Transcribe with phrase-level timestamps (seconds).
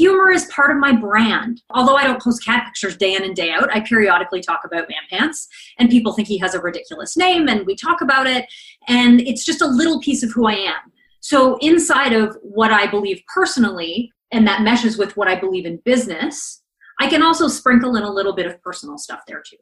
[0.00, 1.60] humor is part of my brand.
[1.68, 4.88] Although I don't post cat pictures day in and day out, I periodically talk about
[4.88, 5.46] Man Pants,
[5.78, 8.46] and people think he has a ridiculous name, and we talk about it,
[8.88, 10.90] and it's just a little piece of who I am.
[11.20, 15.76] So, inside of what I believe personally, and that meshes with what I believe in
[15.84, 16.62] business,
[16.98, 19.58] I can also sprinkle in a little bit of personal stuff there too.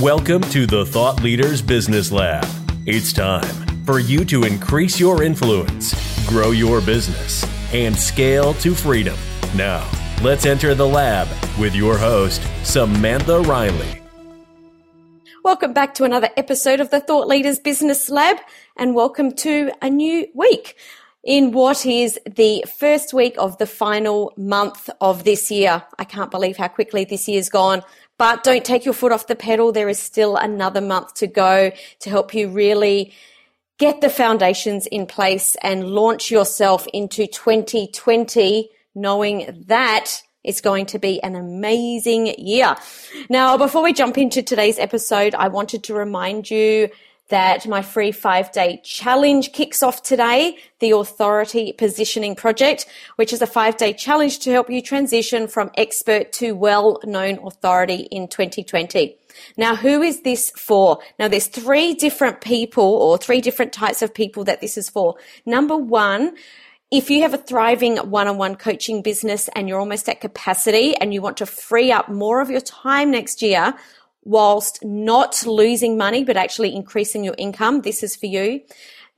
[0.00, 2.48] Welcome to the Thought Leaders Business Lab.
[2.84, 5.94] It's time for you to increase your influence,
[6.28, 9.16] grow your business, and scale to freedom.
[9.54, 9.88] Now,
[10.22, 14.02] let's enter the lab with your host, Samantha Riley.
[15.44, 18.38] Welcome back to another episode of the Thought Leaders Business Lab,
[18.76, 20.76] and welcome to a new week
[21.24, 25.82] in what is the first week of the final month of this year.
[25.98, 27.82] I can't believe how quickly this year's gone,
[28.18, 29.72] but don't take your foot off the pedal.
[29.72, 33.12] There is still another month to go to help you really
[33.78, 40.98] get the foundations in place and launch yourself into 2020 knowing that it's going to
[40.98, 42.76] be an amazing year.
[43.28, 46.88] Now, before we jump into today's episode, I wanted to remind you
[47.28, 52.86] that my free five day challenge kicks off today, the Authority Positioning Project,
[53.16, 57.38] which is a five day challenge to help you transition from expert to well known
[57.46, 59.16] authority in 2020.
[59.56, 60.98] Now, who is this for?
[61.18, 65.16] Now, there's three different people or three different types of people that this is for.
[65.46, 66.36] Number one,
[66.90, 71.20] if you have a thriving one-on-one coaching business and you're almost at capacity and you
[71.20, 73.74] want to free up more of your time next year
[74.24, 78.62] whilst not losing money but actually increasing your income, this is for you.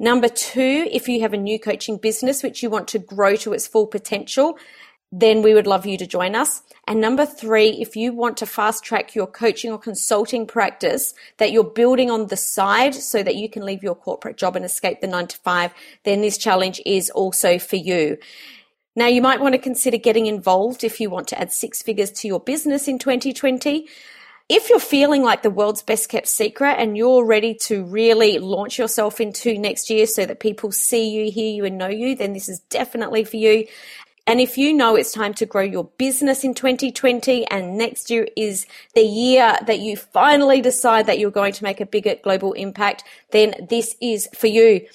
[0.01, 3.53] Number two, if you have a new coaching business which you want to grow to
[3.53, 4.59] its full potential,
[5.13, 6.63] then we would love you to join us.
[6.87, 11.51] And number three, if you want to fast track your coaching or consulting practice that
[11.51, 15.01] you're building on the side so that you can leave your corporate job and escape
[15.01, 18.19] the nine to five, then this challenge is also for you.
[18.97, 22.11] Now, you might want to consider getting involved if you want to add six figures
[22.13, 23.89] to your business in 2020.
[24.49, 28.81] If you're feeling like the world's best kept secret and you're ready to really launch
[28.81, 32.33] yourself into next year so that people see you, hear you, and know you, then
[32.33, 33.69] this is definitely for you.
[34.27, 38.29] And if you know it's time to grow your business in 2020 and next year
[38.37, 42.53] is the year that you finally decide that you're going to make a bigger global
[42.53, 44.87] impact, then this is for you.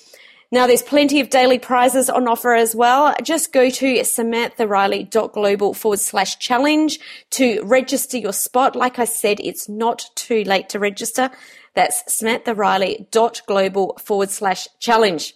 [0.52, 3.16] Now, there's plenty of daily prizes on offer as well.
[3.24, 7.00] Just go to samanthariley.global forward slash challenge
[7.32, 8.76] to register your spot.
[8.76, 11.32] Like I said, it's not too late to register.
[11.74, 15.34] That's samanthariley.global forward slash challenge.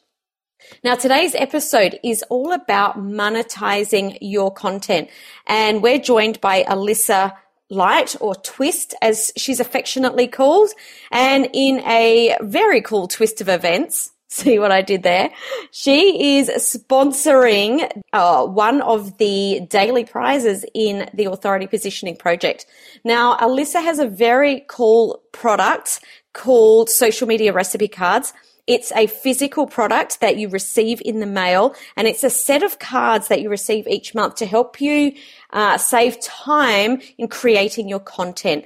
[0.84, 5.09] Now, today's episode is all about monetizing your content.
[5.47, 7.34] And we're joined by Alyssa
[7.70, 10.69] Light or Twist, as she's affectionately called.
[11.12, 15.31] And in a very cool twist of events, see what I did there?
[15.72, 22.66] She is sponsoring uh, one of the daily prizes in the Authority Positioning Project.
[23.03, 26.00] Now, Alyssa has a very cool product
[26.34, 28.34] called Social Media Recipe Cards.
[28.69, 32.78] It's a physical product that you receive in the mail, and it's a set of
[32.78, 35.13] cards that you receive each month to help you
[35.50, 38.66] uh, save time in creating your content.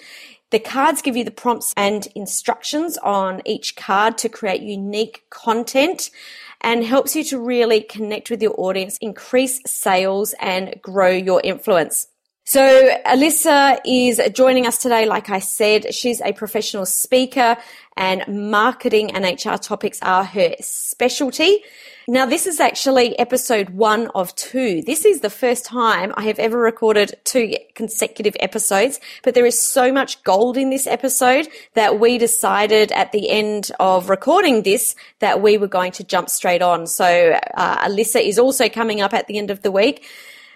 [0.50, 6.12] The cards give you the prompts and instructions on each card to create unique content
[6.60, 12.08] and helps you to really connect with your audience, increase sales, and grow your influence.
[12.46, 12.60] So
[13.06, 15.06] Alyssa is joining us today.
[15.06, 17.56] Like I said, she's a professional speaker
[17.96, 21.64] and marketing and HR topics are her specialty.
[22.06, 24.82] Now, this is actually episode one of two.
[24.82, 29.62] This is the first time I have ever recorded two consecutive episodes, but there is
[29.62, 34.98] so much gold in this episode that we decided at the end of recording this
[35.20, 36.88] that we were going to jump straight on.
[36.88, 40.06] So, uh, Alyssa is also coming up at the end of the week.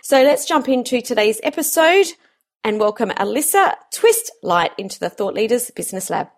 [0.07, 2.06] So let's jump into today's episode
[2.63, 6.29] and welcome Alyssa Twist Light into the Thought Leaders Business Lab.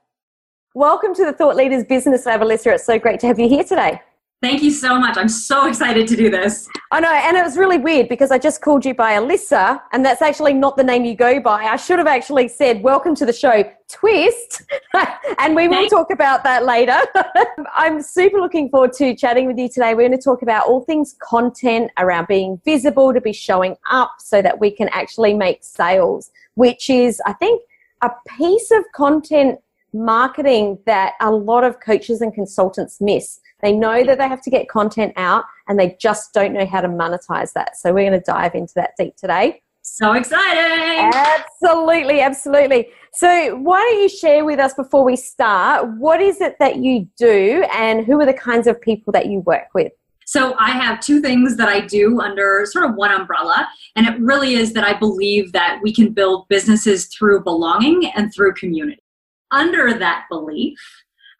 [0.73, 2.73] Welcome to the Thought Leaders Business Lab, Alyssa.
[2.73, 4.01] It's so great to have you here today.
[4.41, 5.17] Thank you so much.
[5.17, 6.69] I'm so excited to do this.
[6.91, 10.05] I know, and it was really weird because I just called you by Alyssa, and
[10.05, 11.65] that's actually not the name you go by.
[11.65, 14.63] I should have actually said, Welcome to the show, Twist.
[15.39, 16.97] and we will talk about that later.
[17.75, 19.93] I'm super looking forward to chatting with you today.
[19.93, 24.13] We're going to talk about all things content around being visible, to be showing up
[24.19, 27.61] so that we can actually make sales, which is, I think,
[28.01, 29.59] a piece of content
[29.91, 34.49] marketing that a lot of coaches and consultants miss they know that they have to
[34.49, 37.77] get content out and they just don't know how to monetize that.
[37.77, 39.61] So we're going to dive into that deep today.
[39.81, 41.11] So exciting!
[41.13, 42.89] Absolutely, absolutely.
[43.13, 47.07] So, why don't you share with us before we start what is it that you
[47.17, 49.91] do and who are the kinds of people that you work with?
[50.29, 53.67] So I have two things that I do under sort of one umbrella.
[53.95, 58.31] And it really is that I believe that we can build businesses through belonging and
[58.31, 59.01] through community.
[59.49, 60.77] Under that belief,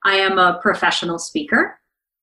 [0.03, 1.78] I am a professional speaker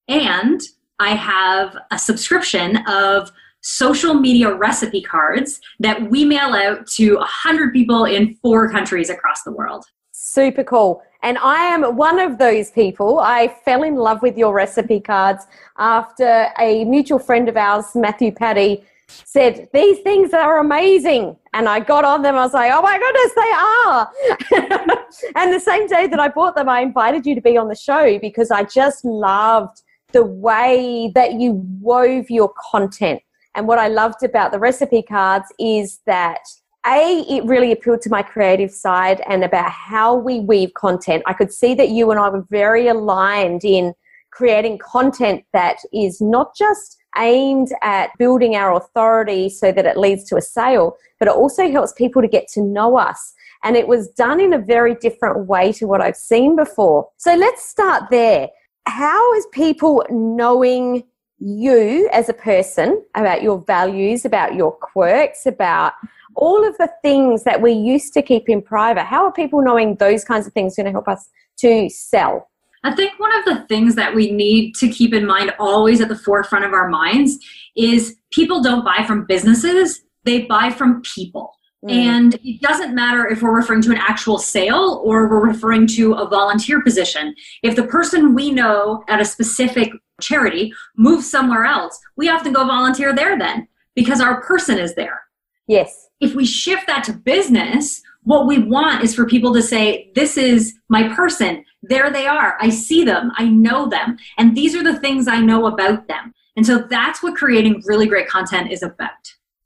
[0.08, 0.61] and
[0.99, 3.31] I have a subscription of
[3.61, 9.43] social media recipe cards that we mail out to 100 people in four countries across
[9.43, 9.85] the world.
[10.12, 11.03] Super cool.
[11.23, 13.19] And I am one of those people.
[13.19, 15.47] I fell in love with your recipe cards
[15.79, 21.37] after a mutual friend of ours, Matthew Paddy, said, These things are amazing.
[21.53, 22.37] And I got on them.
[22.37, 24.97] I was like, Oh my goodness, they are.
[25.35, 27.75] and the same day that I bought them, I invited you to be on the
[27.75, 29.82] show because I just loved
[30.16, 33.20] the way that you wove your content.
[33.54, 36.40] And what I loved about the recipe cards is that
[36.86, 41.22] a, it really appealed to my creative side and about how we weave content.
[41.26, 43.92] I could see that you and I were very aligned in
[44.30, 50.24] creating content that is not just aimed at building our authority so that it leads
[50.30, 53.34] to a sale, but it also helps people to get to know us.
[53.64, 57.08] And it was done in a very different way to what I've seen before.
[57.19, 58.48] So let's start there.
[58.86, 61.04] How is people knowing
[61.38, 65.92] you as a person about your values, about your quirks, about
[66.34, 69.96] all of the things that we used to keep in private, how are people knowing
[69.96, 71.28] those kinds of things going to help us
[71.58, 72.48] to sell?
[72.84, 76.08] I think one of the things that we need to keep in mind always at
[76.08, 77.38] the forefront of our minds
[77.76, 81.56] is people don't buy from businesses, they buy from people.
[81.86, 81.90] Mm.
[81.90, 86.14] And it doesn't matter if we're referring to an actual sale or we're referring to
[86.14, 87.34] a volunteer position.
[87.62, 92.66] If the person we know at a specific charity moves somewhere else, we often go
[92.66, 95.22] volunteer there then because our person is there.
[95.66, 100.10] Yes if we shift that to business, what we want is for people to say,
[100.14, 101.64] This is my person.
[101.82, 102.56] There they are.
[102.60, 103.30] I see them.
[103.36, 104.16] I know them.
[104.38, 106.34] And these are the things I know about them.
[106.56, 109.10] And so that's what creating really great content is about.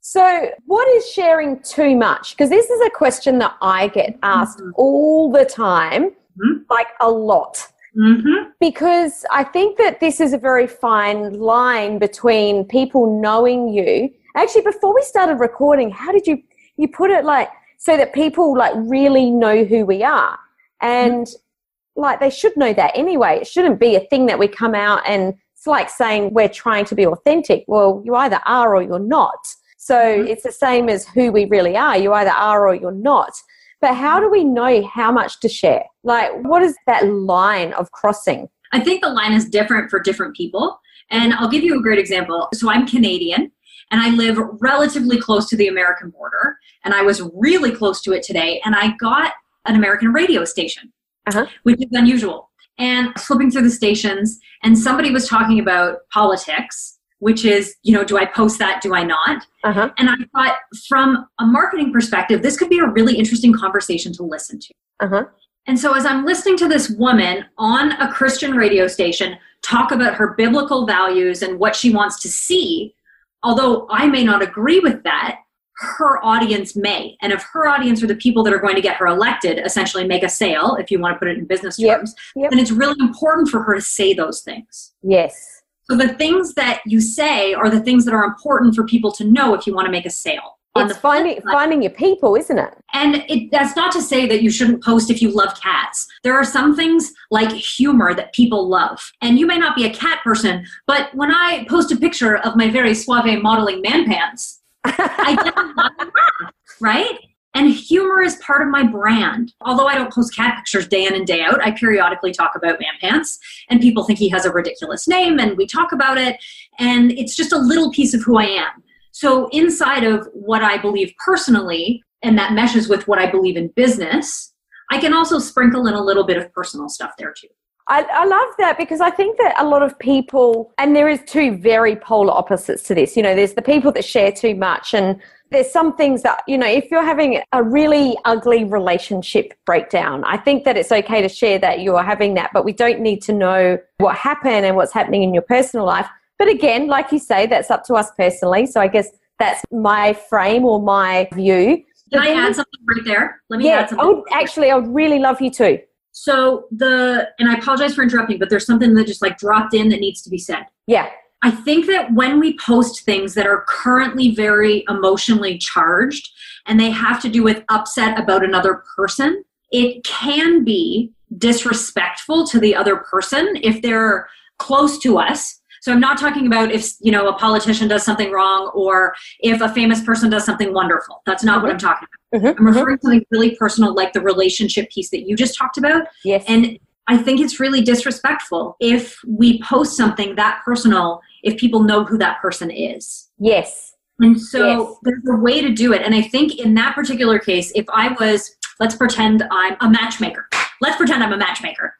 [0.01, 2.31] So, what is sharing too much?
[2.31, 4.71] Because this is a question that I get asked mm-hmm.
[4.75, 6.63] all the time, mm-hmm.
[6.69, 7.67] like a lot.
[7.97, 8.49] Mm-hmm.
[8.59, 14.61] Because I think that this is a very fine line between people knowing you Actually,
[14.61, 16.41] before we started recording, how did you
[16.77, 20.37] you put it like so that people like really know who we are
[20.81, 22.01] and mm-hmm.
[22.01, 23.39] like they should know that anyway.
[23.41, 26.85] It shouldn't be a thing that we come out and it's like saying we're trying
[26.85, 27.65] to be authentic.
[27.67, 29.39] Well, you either are or you're not.
[29.81, 30.27] So mm-hmm.
[30.27, 31.97] it's the same as who we really are.
[31.97, 33.33] You either are or you're not.
[33.81, 35.85] But how do we know how much to share?
[36.03, 38.47] Like, what is that line of crossing?
[38.73, 40.79] I think the line is different for different people.
[41.09, 42.47] And I'll give you a great example.
[42.53, 43.51] So I'm Canadian
[43.89, 46.57] and I live relatively close to the American border.
[46.85, 49.33] And I was really close to it today, and I got
[49.65, 50.93] an American radio station,
[51.25, 51.47] uh-huh.
[51.63, 52.51] which is unusual.
[52.77, 58.03] And flipping through the stations, and somebody was talking about politics, which is, you know,
[58.03, 58.81] do I post that?
[58.81, 59.45] Do I not?
[59.63, 59.91] Uh-huh.
[59.99, 60.57] And I thought,
[60.87, 64.73] from a marketing perspective, this could be a really interesting conversation to listen to.
[65.01, 65.25] Uh-huh.
[65.67, 70.15] And so, as I'm listening to this woman on a Christian radio station talk about
[70.15, 72.95] her biblical values and what she wants to see,
[73.43, 75.37] although I may not agree with that,
[75.77, 77.17] her audience may.
[77.21, 80.07] And if her audience are the people that are going to get her elected, essentially
[80.07, 82.43] make a sale, if you want to put it in business terms, yep.
[82.43, 82.49] Yep.
[82.49, 84.93] then it's really important for her to say those things.
[85.03, 85.50] Yes.
[85.91, 89.25] So the things that you say are the things that are important for people to
[89.25, 90.57] know if you want to make a sale.
[90.77, 92.73] It's finding finding your people, isn't it?
[92.93, 96.07] And it, that's not to say that you shouldn't post if you love cats.
[96.23, 99.93] There are some things like humor that people love, and you may not be a
[99.93, 104.61] cat person, but when I post a picture of my very suave modeling man pants,
[104.85, 107.19] I get a lot of laugh, right?
[107.53, 109.53] And humor is part of my brand.
[109.61, 112.79] Although I don't post cat pictures day in and day out, I periodically talk about
[112.79, 113.39] Man Pants,
[113.69, 116.41] and people think he has a ridiculous name, and we talk about it,
[116.79, 118.83] and it's just a little piece of who I am.
[119.11, 123.67] So, inside of what I believe personally, and that meshes with what I believe in
[123.75, 124.53] business,
[124.89, 127.47] I can also sprinkle in a little bit of personal stuff there too.
[127.87, 131.19] I, I, love that because I think that a lot of people, and there is
[131.25, 133.17] two very polar opposites to this.
[133.17, 135.19] You know, there's the people that share too much, and
[135.51, 140.37] there's some things that, you know, if you're having a really ugly relationship breakdown, I
[140.37, 143.33] think that it's okay to share that you're having that, but we don't need to
[143.33, 146.07] know what happened and what's happening in your personal life.
[146.39, 148.65] But again, like you say, that's up to us personally.
[148.65, 149.09] So I guess
[149.39, 151.83] that's my frame or my view.
[152.11, 153.41] Can I add something right there?
[153.49, 154.07] Let me yeah, add something.
[154.07, 155.79] Oh, actually, I would really love you to.
[156.11, 159.89] So the and I apologize for interrupting, but there's something that just like dropped in
[159.89, 160.65] that needs to be said.
[160.87, 161.09] Yeah.
[161.43, 166.29] I think that when we post things that are currently very emotionally charged
[166.67, 172.59] and they have to do with upset about another person, it can be disrespectful to
[172.59, 174.27] the other person if they're
[174.59, 178.31] close to us So I'm not talking about if you know a politician does something
[178.31, 181.21] wrong or if a famous person does something wonderful.
[181.25, 181.63] That's not mm-hmm.
[181.63, 182.41] what I'm talking about.
[182.41, 182.59] Mm-hmm.
[182.59, 186.03] I'm referring to something really personal, like the relationship piece that you just talked about.
[186.23, 186.45] Yes.
[186.47, 192.05] And I think it's really disrespectful if we post something that personal if people know
[192.05, 193.29] who that person is.
[193.39, 193.95] Yes.
[194.19, 194.97] And so yes.
[195.03, 196.03] there's a way to do it.
[196.03, 200.47] And I think in that particular case, if I was, let's pretend I'm a matchmaker.
[200.79, 201.95] Let's pretend I'm a matchmaker.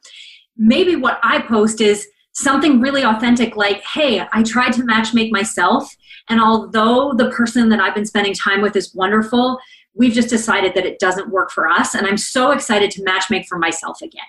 [0.56, 5.96] Maybe what I post is something really authentic like, hey, I tried to matchmake myself.
[6.30, 9.60] And although the person that I've been spending time with is wonderful,
[9.94, 11.96] we've just decided that it doesn't work for us.
[11.96, 14.22] And I'm so excited to matchmake for myself again.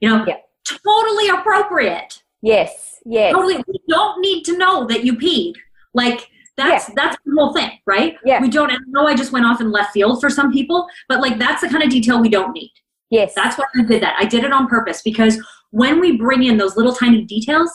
[0.00, 0.36] You know, yeah.
[0.64, 2.22] totally appropriate.
[2.40, 3.32] Yes, yes.
[3.32, 3.56] Totally.
[3.66, 5.54] We don't need to know that you peed.
[5.92, 6.94] Like, that's yeah.
[6.96, 8.16] that's the whole thing, right?
[8.24, 8.40] Yeah.
[8.40, 11.20] We don't I know I just went off in left field for some people, but
[11.20, 12.72] like that's the kind of detail we don't need.
[13.10, 13.32] Yes.
[13.34, 14.16] That's why I did that.
[14.18, 17.70] I did it on purpose because when we bring in those little tiny details,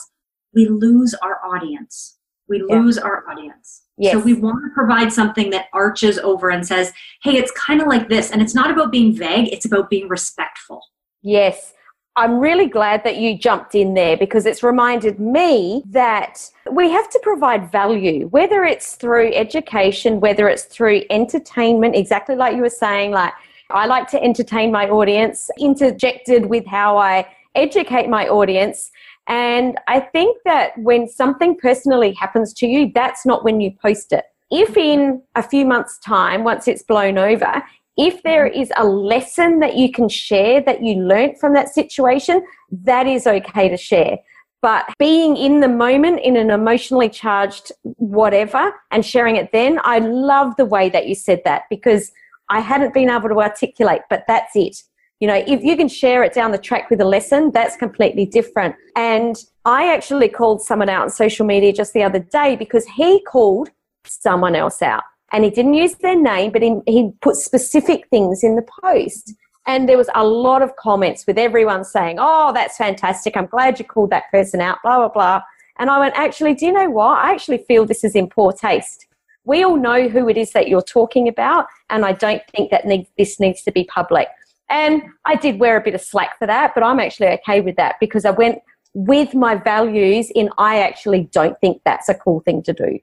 [0.54, 2.18] we lose our audience.
[2.48, 2.78] We yeah.
[2.78, 3.82] lose our audience.
[3.96, 4.12] Yes.
[4.12, 7.86] So we want to provide something that arches over and says, hey, it's kind of
[7.86, 8.30] like this.
[8.30, 10.82] And it's not about being vague, it's about being respectful.
[11.22, 11.72] Yes.
[12.16, 17.10] I'm really glad that you jumped in there because it's reminded me that we have
[17.10, 22.68] to provide value, whether it's through education, whether it's through entertainment, exactly like you were
[22.68, 23.32] saying, like
[23.70, 28.90] I like to entertain my audience, interjected with how I educate my audience.
[29.26, 34.12] And I think that when something personally happens to you, that's not when you post
[34.12, 34.24] it.
[34.50, 37.62] If in a few months' time, once it's blown over,
[37.96, 42.44] if there is a lesson that you can share that you learnt from that situation,
[42.70, 44.18] that is okay to share.
[44.60, 49.98] But being in the moment in an emotionally charged whatever and sharing it then, I
[49.98, 52.10] love the way that you said that because
[52.48, 54.82] I hadn't been able to articulate, but that's it.
[55.24, 58.26] You know, if you can share it down the track with a lesson, that's completely
[58.26, 58.74] different.
[58.94, 63.22] And I actually called someone out on social media just the other day because he
[63.22, 63.70] called
[64.04, 65.02] someone else out
[65.32, 69.32] and he didn't use their name, but he, he put specific things in the post.
[69.66, 73.34] And there was a lot of comments with everyone saying, Oh, that's fantastic.
[73.34, 75.42] I'm glad you called that person out, blah, blah, blah.
[75.78, 77.16] And I went, Actually, do you know what?
[77.16, 79.06] I actually feel this is in poor taste.
[79.44, 82.84] We all know who it is that you're talking about, and I don't think that
[83.16, 84.28] this needs to be public.
[84.70, 87.76] And I did wear a bit of slack for that, but I'm actually okay with
[87.76, 88.58] that because I went
[88.94, 92.98] with my values in I actually don't think that's a cool thing to do.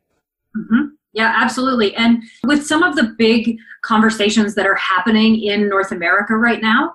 [0.57, 0.85] Mm-hmm.
[1.13, 1.93] Yeah, absolutely.
[1.95, 6.93] And with some of the big conversations that are happening in North America right now,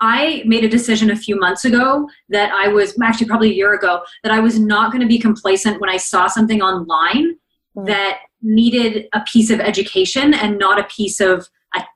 [0.00, 3.74] I made a decision a few months ago that I was actually probably a year
[3.74, 7.36] ago that I was not going to be complacent when I saw something online
[7.76, 7.86] mm.
[7.86, 11.48] that needed a piece of education and not a piece of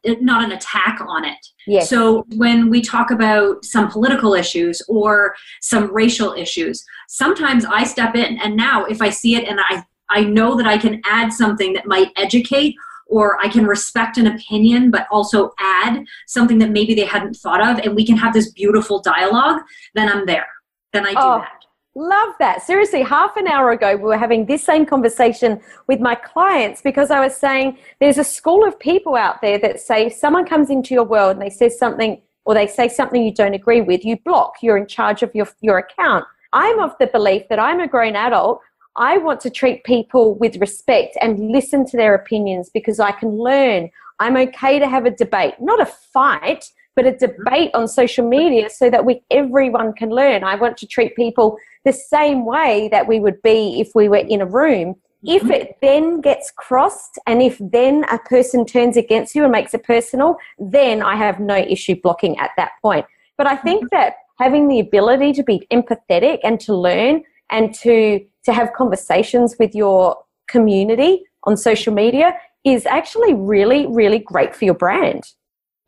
[0.05, 1.39] not an attack on it.
[1.67, 1.89] Yes.
[1.89, 8.15] So when we talk about some political issues or some racial issues, sometimes I step
[8.15, 11.33] in and now if I see it and I I know that I can add
[11.33, 12.75] something that might educate
[13.07, 17.67] or I can respect an opinion but also add something that maybe they hadn't thought
[17.67, 19.63] of and we can have this beautiful dialogue,
[19.95, 20.47] then I'm there.
[20.93, 21.62] Then I do oh, that.
[21.95, 22.63] Love that.
[22.63, 27.11] Seriously, half an hour ago, we were having this same conversation with my clients because
[27.11, 30.71] I was saying there's a school of people out there that say if someone comes
[30.71, 34.07] into your world and they say something or they say something you don't agree with,
[34.07, 36.25] you block, you're in charge of your, your account.
[36.55, 38.61] I'm of the belief that I'm a grown adult.
[38.97, 43.37] I want to treat people with respect and listen to their opinions because I can
[43.37, 43.91] learn.
[44.19, 47.43] I'm okay to have a debate, not a fight, but a mm-hmm.
[47.43, 50.45] debate on social media so that we everyone can learn.
[50.45, 54.17] I want to treat people the same way that we would be if we were
[54.17, 54.95] in a room.
[55.25, 55.37] Mm-hmm.
[55.37, 59.73] If it then gets crossed and if then a person turns against you and makes
[59.75, 63.07] it personal, then I have no issue blocking at that point.
[63.39, 63.97] But I think mm-hmm.
[63.97, 69.55] that having the ability to be empathetic and to learn and to to have conversations
[69.61, 70.17] with your
[70.49, 72.35] community on social media
[72.65, 75.23] is actually really really great for your brand.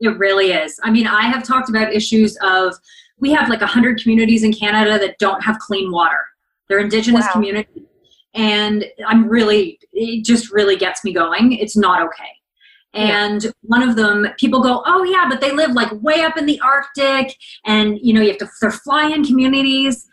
[0.00, 0.78] It really is.
[0.82, 2.74] I mean, I have talked about issues of
[3.18, 6.20] we have like 100 communities in Canada that don't have clean water.
[6.68, 7.32] They're indigenous wow.
[7.32, 7.84] communities.
[8.34, 11.52] And I'm really, it just really gets me going.
[11.52, 12.30] It's not okay.
[12.94, 13.50] And yeah.
[13.62, 16.60] one of them, people go, oh yeah, but they live like way up in the
[16.60, 17.36] Arctic,
[17.66, 18.48] and you know you have to.
[18.60, 20.06] They're fly-in communities,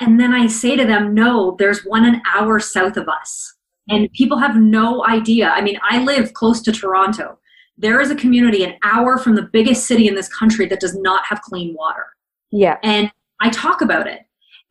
[0.00, 3.54] and then I say to them, no, there's one an hour south of us,
[3.90, 4.12] and hmm.
[4.14, 5.50] people have no idea.
[5.50, 7.38] I mean, I live close to Toronto,
[7.78, 10.96] there is a community an hour from the biggest city in this country that does
[10.96, 12.06] not have clean water.
[12.50, 12.76] Yeah.
[12.82, 14.20] And I talk about it.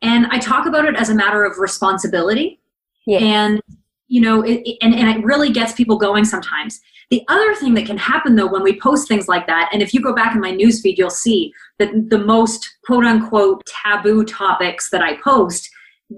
[0.02, 2.60] And I talk about it as a matter of responsibility.
[3.06, 3.18] Yeah.
[3.18, 3.62] And,
[4.06, 6.80] you know, it, and, and it really gets people going sometimes.
[7.10, 9.94] The other thing that can happen though when we post things like that, and if
[9.94, 14.90] you go back in my newsfeed, you'll see that the most quote unquote taboo topics
[14.90, 15.70] that I post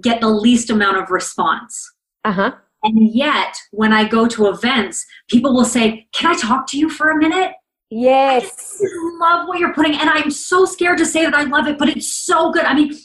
[0.03, 1.93] get the least amount of response.
[2.25, 2.53] Uh huh.
[2.83, 6.89] And yet, when I go to events, people will say, Can I talk to you
[6.89, 7.53] for a minute?
[7.91, 8.81] Yes.
[8.81, 11.77] I love what you're putting, and I'm so scared to say that I love it,
[11.77, 12.65] but it's so good.
[12.65, 12.97] I mean,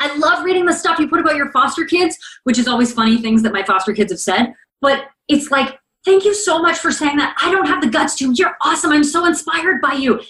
[0.00, 3.18] I love reading the stuff you put about your foster kids, which is always funny
[3.18, 4.52] things that my foster kids have said.
[4.80, 7.36] But it's like, thank you so much for saying that.
[7.40, 8.32] I don't have the guts to.
[8.32, 8.92] You're awesome.
[8.92, 10.20] I'm so inspired by you.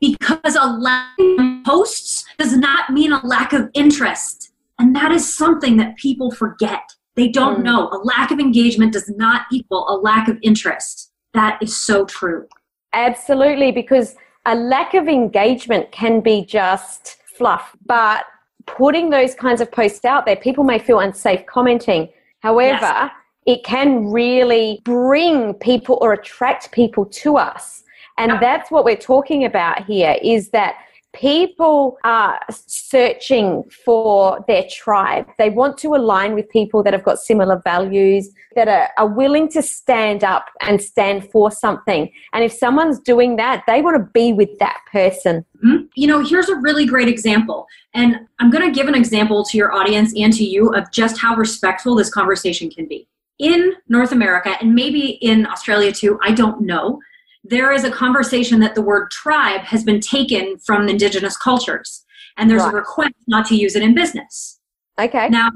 [0.00, 4.50] Because a lack of posts does not mean a lack of interest.
[4.78, 6.94] And that is something that people forget.
[7.16, 7.64] They don't mm.
[7.64, 7.88] know.
[7.88, 11.12] A lack of engagement does not equal a lack of interest.
[11.34, 12.46] That is so true.
[12.92, 17.76] Absolutely, because a lack of engagement can be just fluff.
[17.86, 18.24] But
[18.66, 22.08] putting those kinds of posts out there, people may feel unsafe commenting.
[22.40, 23.10] However, yes.
[23.46, 27.84] it can really bring people or attract people to us.
[28.18, 30.76] And that's what we're talking about here is that
[31.12, 35.26] people are searching for their tribe.
[35.38, 39.48] They want to align with people that have got similar values, that are, are willing
[39.50, 42.10] to stand up and stand for something.
[42.32, 45.44] And if someone's doing that, they want to be with that person.
[45.64, 45.86] Mm-hmm.
[45.94, 47.66] You know, here's a really great example.
[47.94, 51.18] And I'm going to give an example to your audience and to you of just
[51.18, 53.08] how respectful this conversation can be.
[53.38, 57.00] In North America, and maybe in Australia too, I don't know
[57.44, 62.04] there is a conversation that the word tribe has been taken from indigenous cultures.
[62.36, 62.72] And there's right.
[62.72, 64.60] a request not to use it in business.
[64.98, 65.28] Okay.
[65.28, 65.50] Now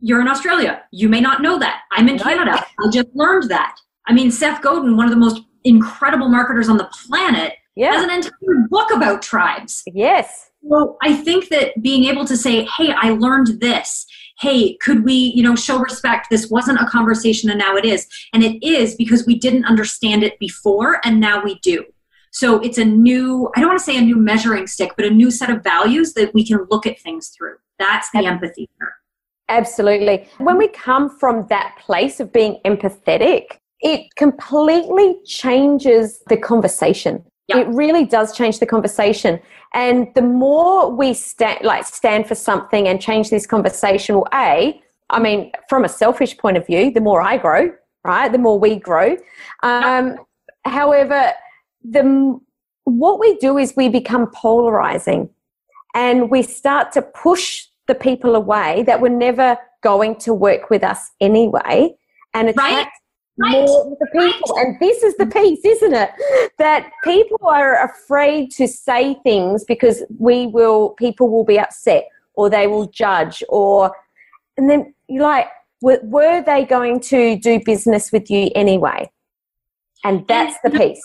[0.00, 0.82] you're in australia.
[0.90, 1.82] You may not know that.
[1.92, 2.64] I'm in canada.
[2.80, 3.76] I just learned that.
[4.06, 7.92] I mean seth godin one of the most incredible marketers on the planet yeah.
[7.92, 9.82] has an entire book about tribes.
[9.86, 10.50] Yes.
[10.60, 14.06] Well i think that being able to say hey i learned this
[14.40, 16.28] hey could we you know show respect?
[16.30, 18.06] This wasn't a conversation and now it is.
[18.32, 21.84] And it is because we didn't understand it before and now we do.
[22.30, 25.10] So it's a new i don't want to say a new measuring stick but a
[25.10, 27.56] new set of values that we can look at things through.
[27.78, 28.94] That's the empathy here.
[29.48, 30.28] absolutely.
[30.38, 37.66] When we come from that place of being empathetic it completely changes the conversation It
[37.68, 39.40] really does change the conversation.
[39.74, 44.80] And the more we stand like stand for something and change this conversation, well, A,
[45.10, 47.72] I mean, from a selfish point of view, the more I grow,
[48.04, 48.30] right?
[48.30, 49.16] The more we grow.
[49.62, 50.16] Um.
[50.64, 51.32] However,
[51.82, 52.40] the
[52.84, 55.28] what we do is we become polarizing
[55.94, 60.82] and we start to push the people away that were never going to work with
[60.82, 61.94] us anyway
[62.34, 62.88] and attract right
[63.38, 64.58] more with the people.
[64.58, 66.10] And this is the piece, isn't it?
[66.58, 72.50] That people are afraid to say things because we will, people will be upset or
[72.50, 73.94] they will judge or,
[74.56, 75.48] and then you're like,
[75.80, 79.10] were, were they going to do business with you anyway?
[80.04, 81.02] And that's the piece.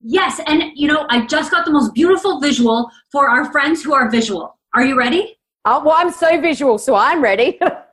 [0.00, 0.40] Yes.
[0.46, 4.10] And, you know, I just got the most beautiful visual for our friends who are
[4.10, 4.58] visual.
[4.74, 5.38] Are you ready?
[5.64, 7.58] Oh, well, I'm so visual, so I'm ready.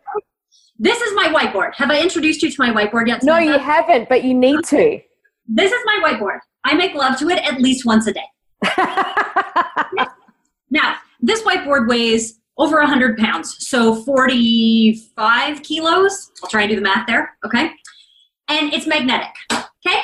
[0.80, 1.76] This is my whiteboard.
[1.76, 3.24] Have I introduced you to my whiteboard yet?
[3.24, 5.00] No, you haven't, but you need to.
[5.48, 6.40] This is my whiteboard.
[6.64, 8.26] I make love to it at least once a day.
[10.70, 16.32] now, this whiteboard weighs over 100 pounds, so 45 kilos.
[16.44, 17.72] I'll try and do the math there, okay?
[18.48, 20.02] And it's magnetic, okay?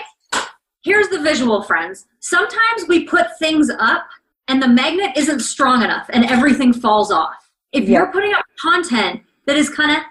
[0.83, 2.05] Here's the visual, friends.
[2.19, 4.07] Sometimes we put things up
[4.47, 7.51] and the magnet isn't strong enough and everything falls off.
[7.71, 7.89] If yep.
[7.89, 10.03] you're putting up content that is kind of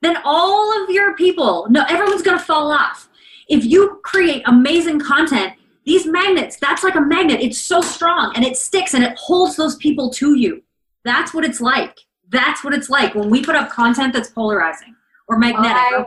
[0.00, 3.08] then all of your people, no, everyone's going to fall off.
[3.48, 7.40] If you create amazing content, these magnets, that's like a magnet.
[7.40, 10.62] It's so strong and it sticks and it holds those people to you.
[11.04, 11.98] That's what it's like.
[12.28, 14.94] That's what it's like when we put up content that's polarizing
[15.28, 15.76] or magnetic.
[15.76, 16.04] I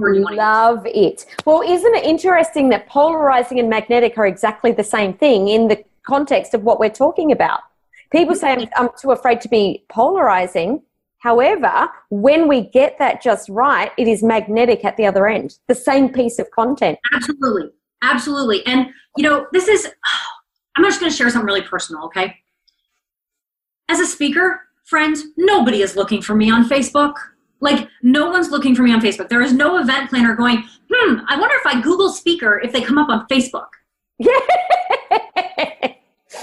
[0.00, 1.26] or love it.
[1.44, 5.82] Well, isn't it interesting that polarizing and magnetic are exactly the same thing in the
[6.06, 7.60] context of what we're talking about?
[8.10, 10.82] People say I'm, I'm too afraid to be polarizing
[11.24, 15.74] However, when we get that just right, it is magnetic at the other end, the
[15.74, 16.98] same piece of content.
[17.14, 17.70] Absolutely.
[18.02, 18.66] Absolutely.
[18.66, 19.88] And, you know, this is,
[20.76, 22.36] I'm just going to share something really personal, okay?
[23.88, 27.14] As a speaker, friends, nobody is looking for me on Facebook.
[27.60, 29.30] Like, no one's looking for me on Facebook.
[29.30, 32.82] There is no event planner going, hmm, I wonder if I Google speaker if they
[32.82, 33.68] come up on Facebook.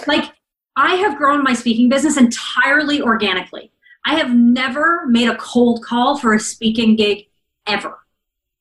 [0.08, 0.34] like,
[0.76, 3.71] I have grown my speaking business entirely organically.
[4.06, 7.28] I have never made a cold call for a speaking gig
[7.68, 7.98] ever.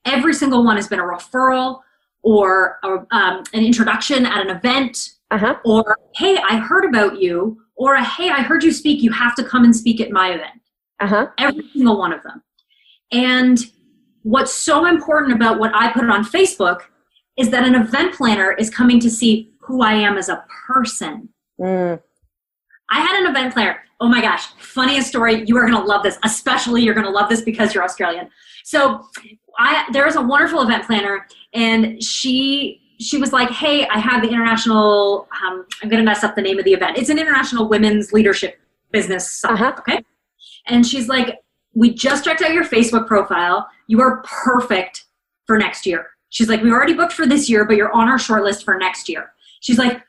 [0.05, 1.81] Every single one has been a referral
[2.23, 5.57] or a, um, an introduction at an event, uh-huh.
[5.65, 9.03] or hey, I heard about you, or a hey, I heard you speak.
[9.03, 10.61] You have to come and speak at my event.
[11.01, 11.29] Uh-huh.
[11.39, 12.43] Every single one of them.
[13.11, 13.59] And
[14.23, 16.83] what's so important about what I put on Facebook
[17.39, 21.31] is that an event planner is coming to see who I am as a person.
[21.59, 22.03] Mm.
[22.91, 23.79] I had an event planner.
[24.01, 25.45] Oh my gosh, funniest story.
[25.47, 28.29] You are going to love this, especially you're going to love this because you're Australian.
[28.65, 29.05] So,
[29.59, 34.23] I there was a wonderful event planner, and she she was like, "Hey, I have
[34.23, 35.29] the international.
[35.45, 36.99] Um, I'm going to mess up the name of the event.
[36.99, 38.59] It's an international women's leadership
[38.91, 39.61] business summit.
[39.61, 39.75] Uh-huh.
[39.81, 40.05] Okay."
[40.67, 41.39] And she's like,
[41.75, 43.69] "We just checked out your Facebook profile.
[43.87, 45.05] You are perfect
[45.47, 48.19] for next year." She's like, "We already booked for this year, but you're on our
[48.19, 50.03] short list for next year." She's like,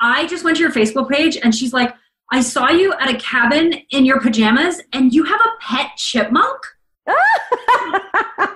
[0.00, 1.94] "I just went to your Facebook page, and she's like."
[2.30, 6.58] I saw you at a cabin in your pajamas and you have a pet chipmunk?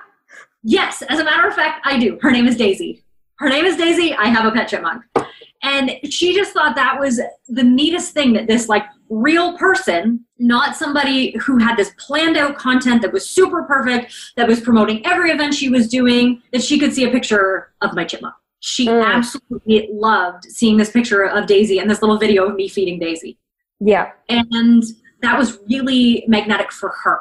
[0.63, 2.19] yes, as a matter of fact, I do.
[2.21, 3.03] Her name is Daisy.
[3.39, 4.15] Her name is Daisy.
[4.15, 5.05] I have a pet chipmunk.
[5.63, 10.77] And she just thought that was the neatest thing that this like real person, not
[10.77, 15.31] somebody who had this planned out content that was super perfect, that was promoting every
[15.31, 18.35] event she was doing, that she could see a picture of my chipmunk.
[18.61, 19.05] She Mm.
[19.05, 23.39] absolutely loved seeing this picture of Daisy and this little video of me feeding Daisy
[23.85, 24.13] yeah.
[24.29, 24.83] and
[25.23, 27.21] that was really magnetic for her.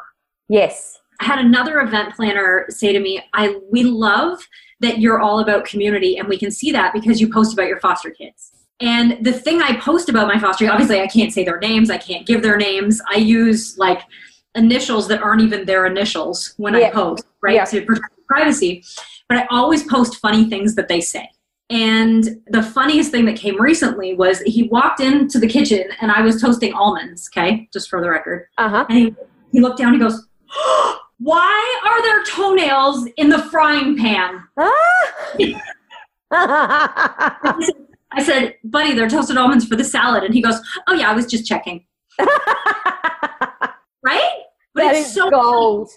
[0.49, 0.97] Yes.
[1.19, 4.39] I had another event planner say to me, "I we love
[4.79, 7.79] that you're all about community, and we can see that because you post about your
[7.79, 11.59] foster kids." And the thing I post about my foster, obviously, I can't say their
[11.59, 12.99] names, I can't give their names.
[13.11, 14.01] I use like
[14.55, 17.65] initials that aren't even their initials when I post, right, Yeah.
[17.65, 18.83] to protect privacy.
[19.29, 21.29] But I always post funny things that they say.
[21.71, 26.21] And the funniest thing that came recently was he walked into the kitchen and I
[26.21, 28.47] was toasting almonds, okay, just for the record.
[28.57, 28.85] Uh huh.
[28.89, 29.15] And he,
[29.53, 30.27] he looked down and he goes,
[31.19, 34.43] Why are there toenails in the frying pan?
[34.57, 34.77] Ah.
[38.13, 40.23] I said, Buddy, they're toasted almonds for the salad.
[40.23, 41.85] And he goes, Oh, yeah, I was just checking.
[44.03, 44.31] Right?
[44.73, 45.89] But that it's is so gold.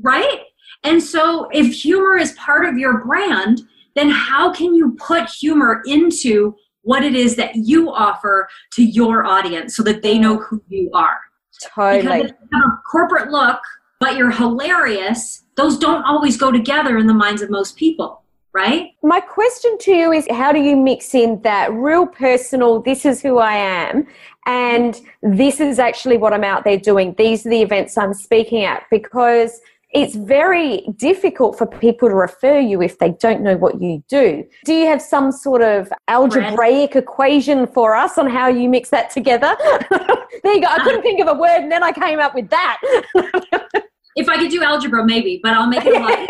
[0.00, 0.42] right?
[0.84, 3.62] And so if humor is part of your brand,
[3.94, 9.24] then how can you put humor into what it is that you offer to your
[9.24, 11.18] audience so that they know who you are?
[11.52, 12.20] Because Totally.
[12.20, 13.60] if you have a corporate look,
[14.00, 18.90] but you're hilarious, those don't always go together in the minds of most people, right?
[19.02, 23.22] My question to you is how do you mix in that real personal, this is
[23.22, 24.06] who I am,
[24.46, 27.14] and this is actually what I'm out there doing?
[27.16, 29.60] These are the events I'm speaking at because
[29.92, 34.44] it's very difficult for people to refer you if they don't know what you do.
[34.64, 39.10] Do you have some sort of algebraic equation for us on how you mix that
[39.10, 39.54] together?
[39.90, 40.68] there you go.
[40.68, 42.80] I couldn't uh, think of a word and then I came up with that.
[44.14, 46.28] If I could do algebra, maybe, but I'll make it a lot.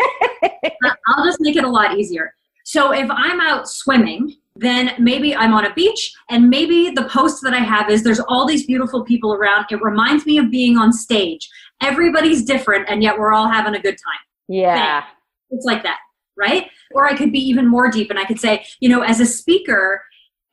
[1.07, 2.33] I'll just make it a lot easier.
[2.63, 7.41] So if I'm out swimming, then maybe I'm on a beach, and maybe the post
[7.43, 9.65] that I have is there's all these beautiful people around.
[9.71, 11.49] It reminds me of being on stage.
[11.83, 14.21] Everybody's different, and yet we're all having a good time.
[14.75, 15.03] yeah.
[15.51, 15.99] It's like that,
[16.37, 16.67] right?
[16.95, 19.25] Or I could be even more deep and I could say, you know, as a
[19.25, 20.01] speaker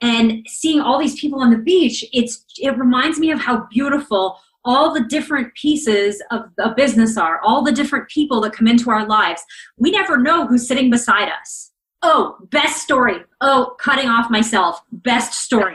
[0.03, 4.39] and seeing all these people on the beach, it's it reminds me of how beautiful
[4.65, 8.91] all the different pieces of a business are, all the different people that come into
[8.91, 9.43] our lives.
[9.79, 11.73] We never know who's sitting beside us.
[12.03, 13.17] Oh, best story.
[13.41, 14.83] Oh, cutting off myself.
[14.93, 15.75] Best story.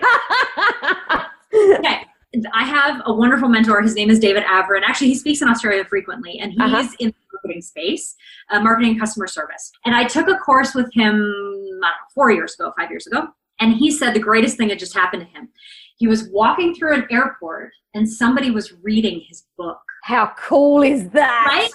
[1.55, 2.05] okay.
[2.53, 3.81] I have a wonderful mentor.
[3.81, 4.81] His name is David Avrin.
[4.85, 6.87] Actually, he speaks in Australia frequently, and he's Uh-huh.
[6.99, 8.15] in the marketing space,
[8.51, 9.71] uh, marketing and customer service.
[9.85, 13.07] And I took a course with him, I don't know, four years ago, five years
[13.07, 13.27] ago.
[13.59, 15.49] And he said the greatest thing that just happened to him.
[15.97, 21.09] He was walking through an airport, and somebody was reading his book How cool is
[21.11, 21.45] that?
[21.47, 21.71] right?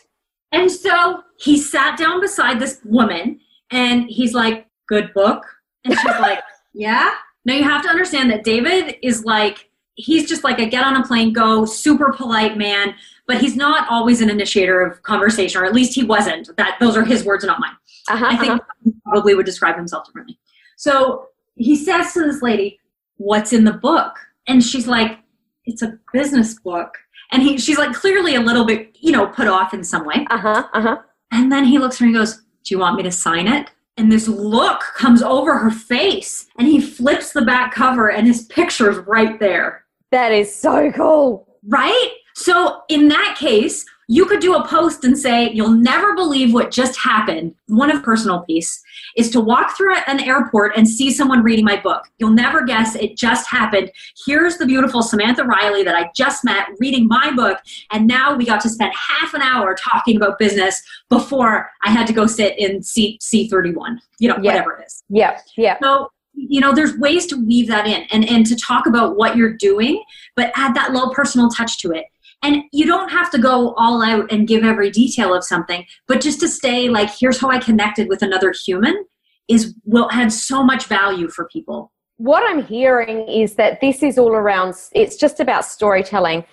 [0.53, 5.45] And so he sat down beside this woman and he's like, Good book.
[5.85, 6.41] And she's like,
[6.75, 7.15] Yeah.
[7.47, 9.70] Now you have to understand that David is like,
[10.01, 12.95] he's just like a get on a plane, go, super polite man,
[13.27, 16.51] but he's not always an initiator of conversation, or at least he wasn't.
[16.57, 17.77] That those are his words, not mine.
[18.09, 20.39] Uh-huh, I think he probably would describe himself differently.
[20.77, 22.79] So he says to this lady,
[23.19, 24.17] What's in the book?
[24.49, 25.19] And she's like,
[25.65, 26.95] It's a business book.
[27.33, 30.27] And he, she's like clearly a little bit, you know, put off in some way.
[30.31, 30.97] uh-huh, uh-huh.
[31.31, 33.47] And then he looks at her and he goes, Do you want me to sign
[33.47, 33.71] it?
[33.97, 36.47] And this look comes over her face.
[36.59, 39.80] And he flips the back cover and his picture's right there.
[40.11, 41.47] That is so cool.
[41.67, 42.11] Right?
[42.35, 46.73] So in that case, you could do a post and say, You'll never believe what
[46.73, 47.55] just happened.
[47.69, 48.83] One of personal piece
[49.17, 52.03] is to walk through an airport and see someone reading my book.
[52.19, 53.93] You'll never guess it just happened.
[54.27, 57.59] Here's the beautiful Samantha Riley that I just met reading my book.
[57.93, 62.07] And now we got to spend half an hour talking about business before I had
[62.09, 64.53] to go sit in seat C31, you know, Yeah.
[64.53, 65.05] whatever it is.
[65.09, 65.77] Yeah, yeah.
[65.81, 69.37] So, you know, there's ways to weave that in and, and to talk about what
[69.37, 70.03] you're doing,
[70.37, 72.05] but add that little personal touch to it.
[72.43, 76.21] And you don't have to go all out and give every detail of something, but
[76.23, 79.05] just to stay like, here's how I connected with another human
[79.49, 81.93] is will add so much value for people.
[82.21, 86.45] what I'm hearing is that this is all around, it's just about storytelling.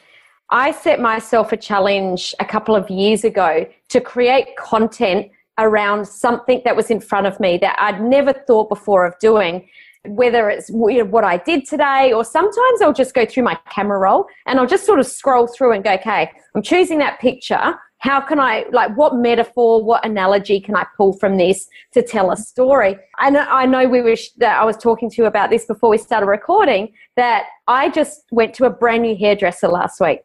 [0.49, 6.61] I set myself a challenge a couple of years ago to create content around something
[6.65, 9.67] that was in front of me that I'd never thought before of doing.
[10.05, 14.25] Whether it's what I did today, or sometimes I'll just go through my camera roll
[14.45, 18.21] and I'll just sort of scroll through and go, okay, I'm choosing that picture how
[18.21, 22.37] can I, like, what metaphor, what analogy can I pull from this to tell a
[22.37, 22.95] story?
[23.19, 25.97] And I know we were, that I was talking to you about this before we
[25.97, 30.19] started recording, that I just went to a brand new hairdresser last week.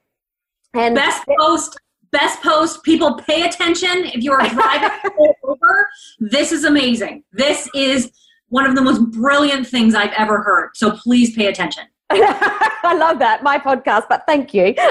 [0.75, 1.79] And best post,
[2.13, 2.83] best post.
[2.85, 4.05] People pay attention.
[4.05, 4.91] If you are driving
[5.45, 5.89] over,
[6.21, 7.25] this is amazing.
[7.33, 8.13] This is
[8.49, 10.71] one of the most brilliant things I've ever heard.
[10.75, 11.85] So please pay attention.
[12.11, 13.43] I love that.
[13.43, 14.75] My podcast, but thank you.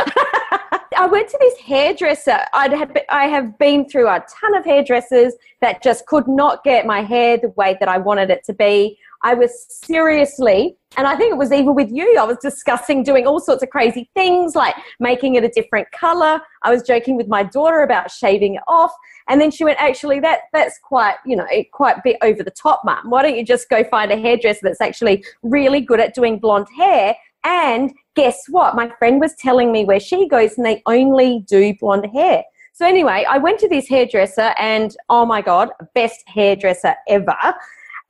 [0.98, 2.40] I went to this hairdresser.
[2.54, 6.86] I'd have, I have been through a ton of hairdressers that just could not get
[6.86, 8.98] my hair the way that I wanted it to be.
[9.24, 13.28] I was seriously, and I think it was even with you, I was discussing doing
[13.28, 16.42] all sorts of crazy things like making it a different color.
[16.64, 18.92] I was joking with my daughter about shaving it off.
[19.30, 22.52] And then she went, actually, that that's quite, you know, quite a bit over the
[22.52, 23.10] top, mum.
[23.10, 26.68] Why don't you just go find a hairdresser that's actually really good at doing blonde
[26.76, 28.76] hair and guess what?
[28.76, 32.44] My friend was telling me where she goes and they only do blonde hair.
[32.74, 37.38] So anyway, I went to this hairdresser and oh my God, best hairdresser ever.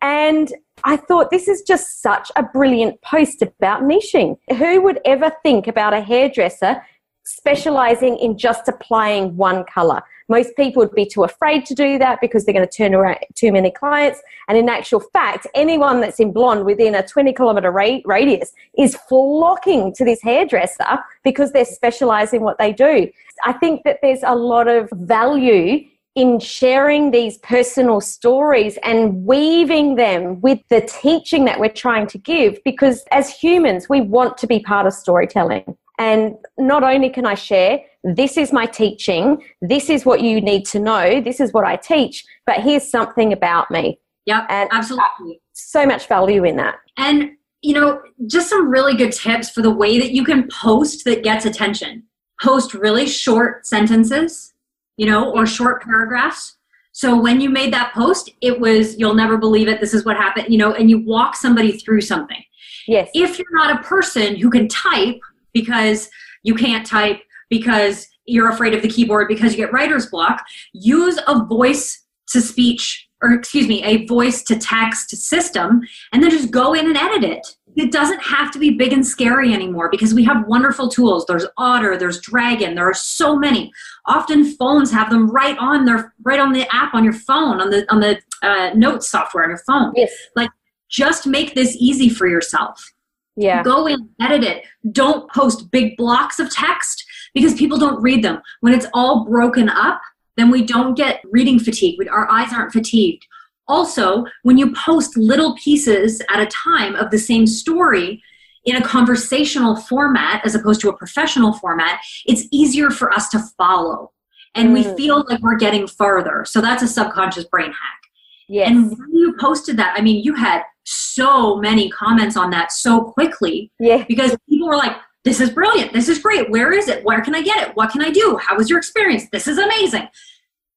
[0.02, 0.52] And
[0.84, 4.38] I thought this is just such a brilliant post about niching.
[4.58, 6.82] Who would ever think about a hairdresser
[7.24, 10.02] specializing in just applying one color?
[10.28, 13.17] Most people would be too afraid to do that because they're going to turn around
[13.36, 14.22] too many clients.
[14.48, 19.94] And in actual fact, anyone that's in blonde within a 20 kilometer radius is flocking
[19.96, 23.10] to this hairdresser because they're specializing what they do.
[23.44, 29.95] I think that there's a lot of value in sharing these personal stories and weaving
[29.95, 34.45] them with the teaching that we're trying to give because as humans we want to
[34.45, 39.88] be part of storytelling and not only can I share, this is my teaching, this
[39.88, 43.69] is what you need to know, this is what I teach, but here's something about
[43.69, 44.00] me.
[44.26, 45.41] yeah and absolutely.
[45.54, 46.80] So much value in that.
[46.97, 51.06] And, you know, just some really good tips for the way that you can post
[51.06, 52.04] that gets attention.
[52.41, 54.54] Post really short sentences,
[54.97, 56.58] you know, or short paragraphs.
[56.93, 60.17] So when you made that post, it was, you'll never believe it, this is what
[60.17, 62.43] happened, you know, and you walk somebody through something.
[62.88, 63.10] Yes.
[63.13, 65.19] If you're not a person who can type,
[65.54, 66.10] because
[66.43, 71.19] you can't type, because you're afraid of the keyboard, because you get writer's block, use
[71.27, 76.51] a voice to speech, or excuse me, a voice to text system, and then just
[76.51, 77.56] go in and edit it.
[77.75, 81.25] It doesn't have to be big and scary anymore because we have wonderful tools.
[81.25, 83.71] There's Otter, there's Dragon, there are so many.
[84.05, 87.69] Often phones have them right on their right on the app on your phone, on
[87.69, 89.93] the on the uh, notes software on your phone.
[89.95, 90.12] Yes.
[90.36, 90.49] Like
[90.89, 92.91] just make this easy for yourself.
[93.36, 93.63] Yeah.
[93.63, 94.65] Go in, edit it.
[94.91, 98.41] Don't post big blocks of text because people don't read them.
[98.60, 100.01] When it's all broken up,
[100.38, 101.97] then we don't get reading fatigue.
[102.10, 103.25] Our eyes aren't fatigued.
[103.67, 108.21] Also, when you post little pieces at a time of the same story
[108.65, 113.39] in a conversational format as opposed to a professional format, it's easier for us to
[113.58, 114.12] follow.
[114.56, 114.74] And mm.
[114.74, 116.45] we feel like we're getting further.
[116.45, 118.02] So that's a subconscious brain hack.
[118.50, 118.69] Yes.
[118.69, 123.02] And when you posted that, I mean, you had so many comments on that so
[123.02, 123.71] quickly.
[123.80, 124.04] Yeah.
[124.08, 125.93] Because people were like, this is brilliant.
[125.93, 126.50] This is great.
[126.50, 127.04] Where is it?
[127.06, 127.76] Where can I get it?
[127.76, 128.38] What can I do?
[128.41, 129.28] How was your experience?
[129.32, 130.10] This is amazing.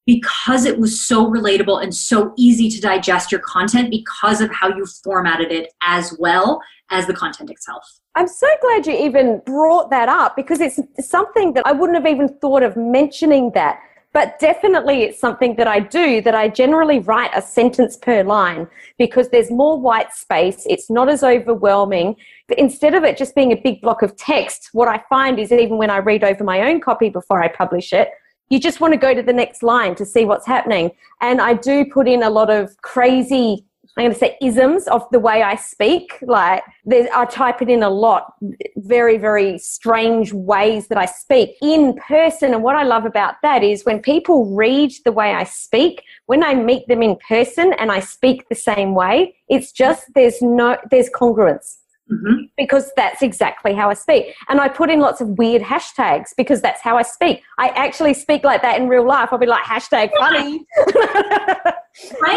[0.07, 4.69] Because it was so relatable and so easy to digest your content because of how
[4.69, 8.01] you formatted it as well as the content itself.
[8.15, 12.07] I'm so glad you even brought that up because it's something that I wouldn't have
[12.07, 13.81] even thought of mentioning that
[14.15, 18.69] but definitely it's something that I do that I generally write a sentence per line
[18.97, 20.65] because there's more white space.
[20.67, 22.15] It's not as overwhelming.
[22.47, 25.51] But instead of it just being a big block of text, what I find is
[25.51, 28.11] even when I read over my own copy before I publish it,
[28.51, 30.91] you just want to go to the next line to see what's happening.
[31.21, 33.65] And I do put in a lot of crazy
[33.97, 36.19] I'm going to say isms of the way I speak.
[36.23, 38.35] Like I type it in a lot,
[38.77, 42.55] very, very strange ways that I speak in person.
[42.55, 46.43] And what I love about that is when people read the way I speak, when
[46.43, 50.77] I meet them in person and I speak the same way, it's just there's no,
[50.91, 51.77] there's congruence.
[52.11, 52.45] Mm-hmm.
[52.57, 54.35] Because that's exactly how I speak.
[54.49, 57.43] And I put in lots of weird hashtags because that's how I speak.
[57.59, 59.31] I actually speak like that in real life.
[59.33, 60.65] I'll be like, hashtag funny.
[60.95, 61.75] right?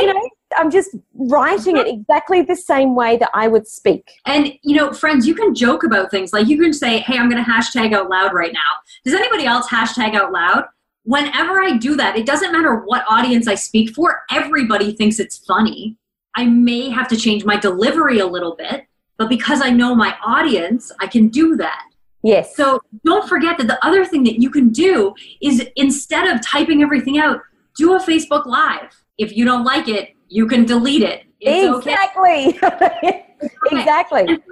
[0.08, 4.08] You know, I'm just writing it exactly the same way that I would speak.
[4.26, 6.32] And, you know, friends, you can joke about things.
[6.32, 8.60] Like you can say, hey, I'm going to hashtag out loud right now.
[9.04, 10.66] Does anybody else hashtag out loud?
[11.04, 15.38] Whenever I do that, it doesn't matter what audience I speak for, everybody thinks it's
[15.40, 15.98] funny.
[16.36, 18.86] I may have to change my delivery a little bit
[19.18, 21.84] but because I know my audience, I can do that.
[22.24, 22.56] Yes.
[22.56, 26.82] So don't forget that the other thing that you can do is instead of typing
[26.82, 27.42] everything out,
[27.78, 29.04] do a Facebook Live.
[29.18, 31.24] If you don't like it, you can delete it.
[31.40, 32.60] It's exactly.
[32.64, 33.26] Okay.
[33.72, 34.40] exactly.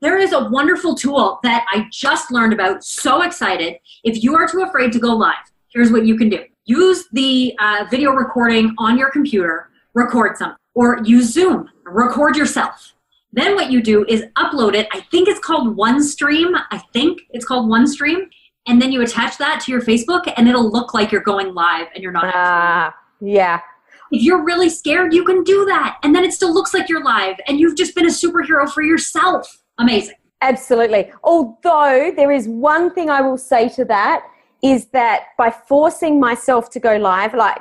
[0.00, 2.84] There is a wonderful tool that I just learned about.
[2.84, 3.78] So excited.
[4.04, 5.34] If you are too afraid to go live,
[5.72, 10.56] here's what you can do use the uh, video recording on your computer, record something,
[10.74, 12.94] or use Zoom, record yourself.
[13.32, 14.88] Then what you do is upload it.
[14.92, 16.58] I think it's called OneStream.
[16.70, 18.28] I think it's called OneStream.
[18.66, 21.86] And then you attach that to your Facebook, and it'll look like you're going live
[21.94, 22.24] and you're not.
[22.34, 23.60] Ah, uh, yeah.
[24.10, 25.98] If you're really scared, you can do that.
[26.02, 28.82] And then it still looks like you're live, and you've just been a superhero for
[28.82, 29.62] yourself.
[29.78, 30.16] Amazing.
[30.40, 31.10] Absolutely.
[31.24, 34.24] Although there is one thing I will say to that
[34.62, 37.58] is that by forcing myself to go live, like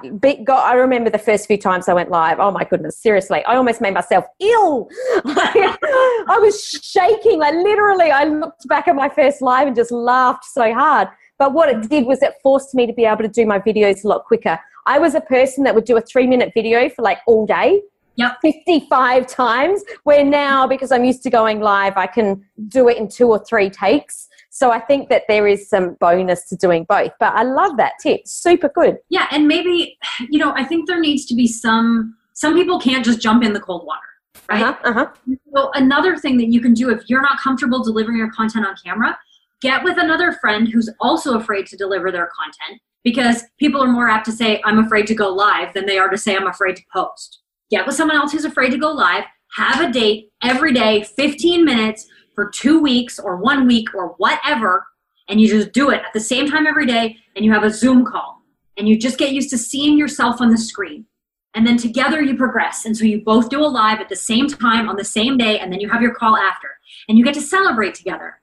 [0.50, 2.40] I remember the first few times I went live.
[2.40, 4.90] Oh my goodness, seriously, I almost made myself ill.
[5.26, 7.40] I was shaking.
[7.40, 11.08] Like literally, I looked back at my first live and just laughed so hard.
[11.38, 14.04] But what it did was it forced me to be able to do my videos
[14.04, 14.60] a lot quicker.
[14.88, 17.82] I was a person that would do a three minute video for like all day.
[18.16, 18.38] Yep.
[18.42, 19.84] 55 times.
[20.04, 23.38] Where now, because I'm used to going live, I can do it in two or
[23.38, 24.27] three takes.
[24.58, 27.12] So I think that there is some bonus to doing both.
[27.20, 28.28] But I love that tip.
[28.28, 28.98] Super good.
[29.10, 30.00] Yeah, and maybe
[30.32, 33.54] you know, I think there needs to be some some people can't just jump in
[33.54, 34.02] the cold water.
[34.50, 34.64] Right.
[34.64, 35.36] Uh-huh, uh-huh.
[35.54, 38.76] So another thing that you can do if you're not comfortable delivering your content on
[38.84, 39.16] camera,
[39.62, 44.10] get with another friend who's also afraid to deliver their content because people are more
[44.10, 46.78] apt to say, I'm afraid to go live than they are to say, I'm afraid
[46.78, 47.42] to post.
[47.70, 51.64] Get with someone else who's afraid to go live, have a date every day, 15
[51.64, 54.86] minutes for two weeks or one week or whatever,
[55.28, 57.72] and you just do it at the same time every day, and you have a
[57.72, 58.44] Zoom call,
[58.78, 61.08] and you just get used to seeing yourself on the screen.
[61.56, 62.86] And then together you progress.
[62.86, 65.58] And so you both do a live at the same time on the same day,
[65.58, 66.68] and then you have your call after,
[67.10, 68.40] and you get to celebrate together.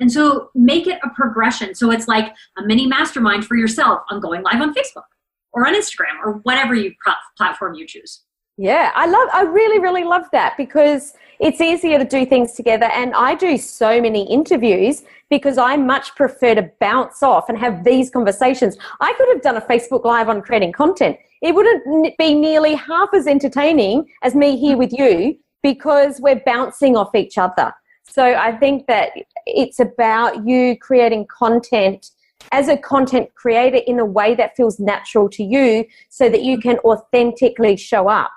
[0.00, 1.74] And so make it a progression.
[1.74, 5.04] So it's like a mini mastermind for yourself on going live on Facebook
[5.52, 6.94] or on Instagram or whatever you
[7.36, 8.22] platform you choose.
[8.56, 12.86] Yeah, I love I really really love that because it's easier to do things together
[12.86, 17.84] and I do so many interviews because I much prefer to bounce off and have
[17.84, 18.76] these conversations.
[19.00, 21.16] I could have done a Facebook live on creating content.
[21.42, 26.96] It wouldn't be nearly half as entertaining as me here with you because we're bouncing
[26.96, 27.72] off each other.
[28.06, 29.10] So I think that
[29.46, 32.10] it's about you creating content
[32.52, 36.58] as a content creator in a way that feels natural to you so that you
[36.58, 38.30] can authentically show up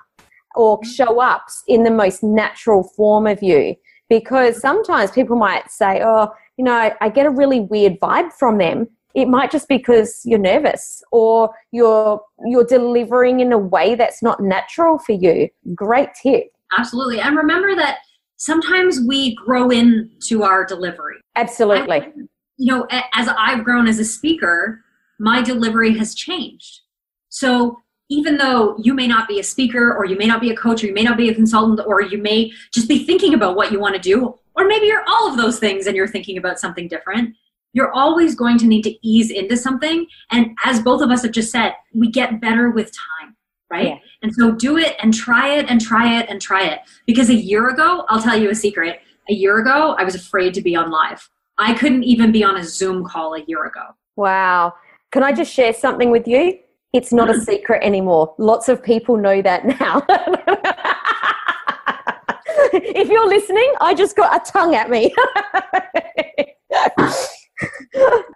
[0.57, 3.75] or show up in the most natural form of you.
[4.09, 8.57] Because sometimes people might say, oh, you know, I get a really weird vibe from
[8.57, 8.87] them.
[9.13, 14.21] It might just be because you're nervous or you're you're delivering in a way that's
[14.21, 15.49] not natural for you.
[15.73, 16.47] Great tip.
[16.77, 17.19] Absolutely.
[17.19, 17.99] And remember that
[18.37, 21.15] sometimes we grow into our delivery.
[21.35, 22.01] Absolutely.
[22.01, 22.11] I,
[22.57, 24.83] you know, as I've grown as a speaker,
[25.19, 26.81] my delivery has changed.
[27.29, 30.55] So even though you may not be a speaker or you may not be a
[30.55, 33.55] coach or you may not be a consultant or you may just be thinking about
[33.55, 36.37] what you want to do or maybe you're all of those things and you're thinking
[36.37, 37.35] about something different
[37.77, 40.07] you're always going to need to ease into something.
[40.31, 43.35] And as both of us have just said we get better with time
[43.69, 43.87] right?
[43.87, 43.97] Yeah.
[44.21, 46.79] and so do it and try it and try it and try it.
[47.05, 50.53] Because a year ago i'll tell you a secret a year ago i was afraid
[50.53, 51.29] to be on live.
[51.57, 53.87] I couldn't even be on a zoom call a year ago.
[54.15, 54.73] Wow.
[55.11, 56.59] Can i just share something with you
[56.93, 58.33] it's not a secret anymore.
[58.37, 60.05] Lots of people know that now.
[62.73, 65.13] if you're listening, I just got a tongue at me.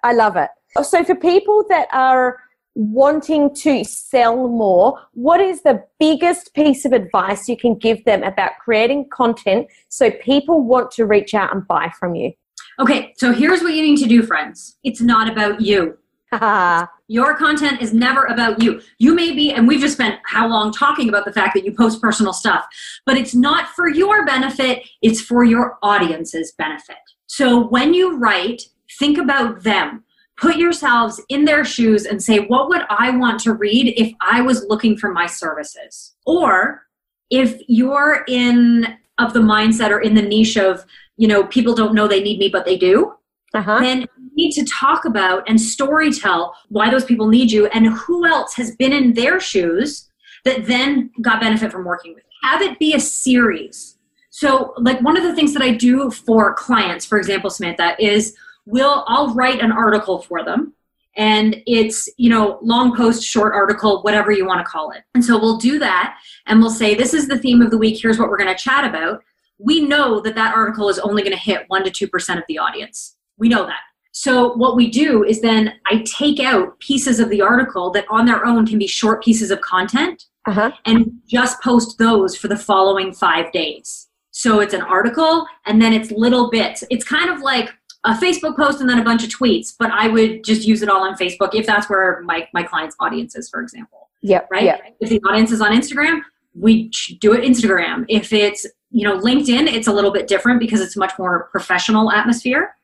[0.03, 0.49] I love it.
[0.83, 2.37] So, for people that are
[2.75, 8.23] wanting to sell more, what is the biggest piece of advice you can give them
[8.23, 12.31] about creating content so people want to reach out and buy from you?
[12.79, 14.77] Okay, so here's what you need to do, friends.
[14.83, 15.97] It's not about you.
[17.07, 18.81] Your content is never about you.
[18.99, 21.73] You may be, and we've just spent how long talking about the fact that you
[21.73, 22.65] post personal stuff,
[23.05, 26.95] but it's not for your benefit, it's for your audience's benefit.
[27.27, 28.63] So when you write,
[28.97, 30.03] think about them.
[30.37, 34.41] Put yourselves in their shoes and say, what would I want to read if I
[34.41, 36.15] was looking for my services?
[36.25, 36.83] Or
[37.29, 40.83] if you're in of the mindset or in the niche of,
[41.17, 43.13] you know, people don't know they need me, but they do,
[43.53, 43.79] uh-huh.
[43.79, 47.87] then you need to talk about and story tell why those people need you and
[47.87, 50.09] who else has been in their shoes
[50.45, 52.23] that then got benefit from working with.
[52.43, 53.97] Have it be a series.
[54.29, 58.35] So, like one of the things that I do for clients, for example, Samantha, is
[58.65, 60.73] will I'll write an article for them
[61.17, 65.25] and it's you know long post short article whatever you want to call it and
[65.25, 68.17] so we'll do that and we'll say this is the theme of the week here's
[68.17, 69.21] what we're going to chat about
[69.61, 72.57] we know that that article is only going to hit 1 to 2% of the
[72.57, 73.15] audience.
[73.41, 73.79] We know that.
[74.13, 78.25] So what we do is then I take out pieces of the article that on
[78.25, 80.71] their own can be short pieces of content uh-huh.
[80.85, 84.07] and just post those for the following 5 days.
[84.29, 86.83] So it's an article and then it's little bits.
[86.91, 87.73] It's kind of like
[88.03, 90.89] a Facebook post and then a bunch of tweets, but I would just use it
[90.89, 94.09] all on Facebook if that's where my, my client's audience is, for example.
[94.21, 94.41] Yeah.
[94.51, 94.65] Right.
[94.65, 94.81] Yep.
[94.99, 96.21] If the audience is on Instagram,
[96.53, 98.05] we do it Instagram.
[98.07, 102.11] If it's, you know, LinkedIn, it's a little bit different because it's much more professional
[102.11, 102.75] atmosphere.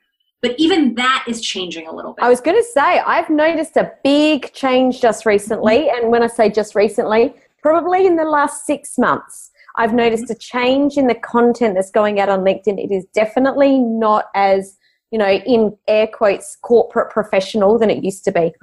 [0.42, 2.24] But even that is changing a little bit.
[2.24, 5.90] I was going to say, I've noticed a big change just recently.
[5.90, 7.34] And when I say just recently,
[7.64, 12.20] probably in the last six months, I've noticed a change in the content that's going
[12.20, 12.84] out on LinkedIn.
[12.84, 14.78] It is definitely not as,
[15.12, 18.54] you know, in air quotes, corporate professional than it used to be.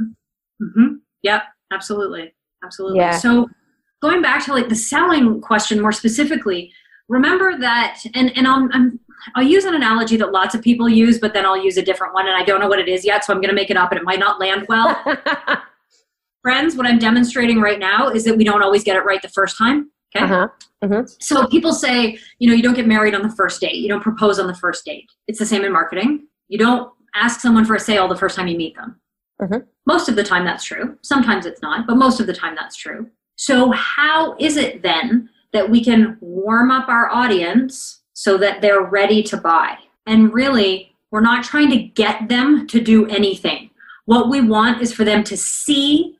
[0.61, 0.95] Mm-hmm.
[1.23, 2.35] Yep, absolutely.
[2.65, 2.99] Absolutely.
[2.99, 3.19] Yeah.
[3.19, 3.49] So
[4.01, 6.73] going back to like the selling question more specifically,
[7.09, 9.01] remember that, and, and I'm, I'm
[9.35, 12.15] I'll use an analogy that lots of people use, but then I'll use a different
[12.15, 13.77] one, and I don't know what it is yet, so I'm going to make it
[13.77, 15.03] up, and it might not land well.
[16.43, 19.29] Friends, what I'm demonstrating right now is that we don't always get it right the
[19.29, 19.91] first time.
[20.15, 20.25] Okay.
[20.27, 20.49] Uh-huh.
[20.85, 21.07] Mm-hmm.
[21.21, 23.77] So people say, you know, you don't get married on the first date.
[23.77, 25.07] You don't propose on the first date.
[25.27, 26.27] It's the same in marketing.
[26.49, 29.01] You don't ask someone for a sale the first time you meet them.
[29.41, 29.67] Mm-hmm.
[29.87, 30.99] Most of the time, that's true.
[31.03, 33.09] Sometimes it's not, but most of the time, that's true.
[33.37, 38.83] So, how is it then that we can warm up our audience so that they're
[38.83, 39.79] ready to buy.
[40.05, 43.71] And really, we're not trying to get them to do anything.
[44.05, 46.19] What we want is for them to see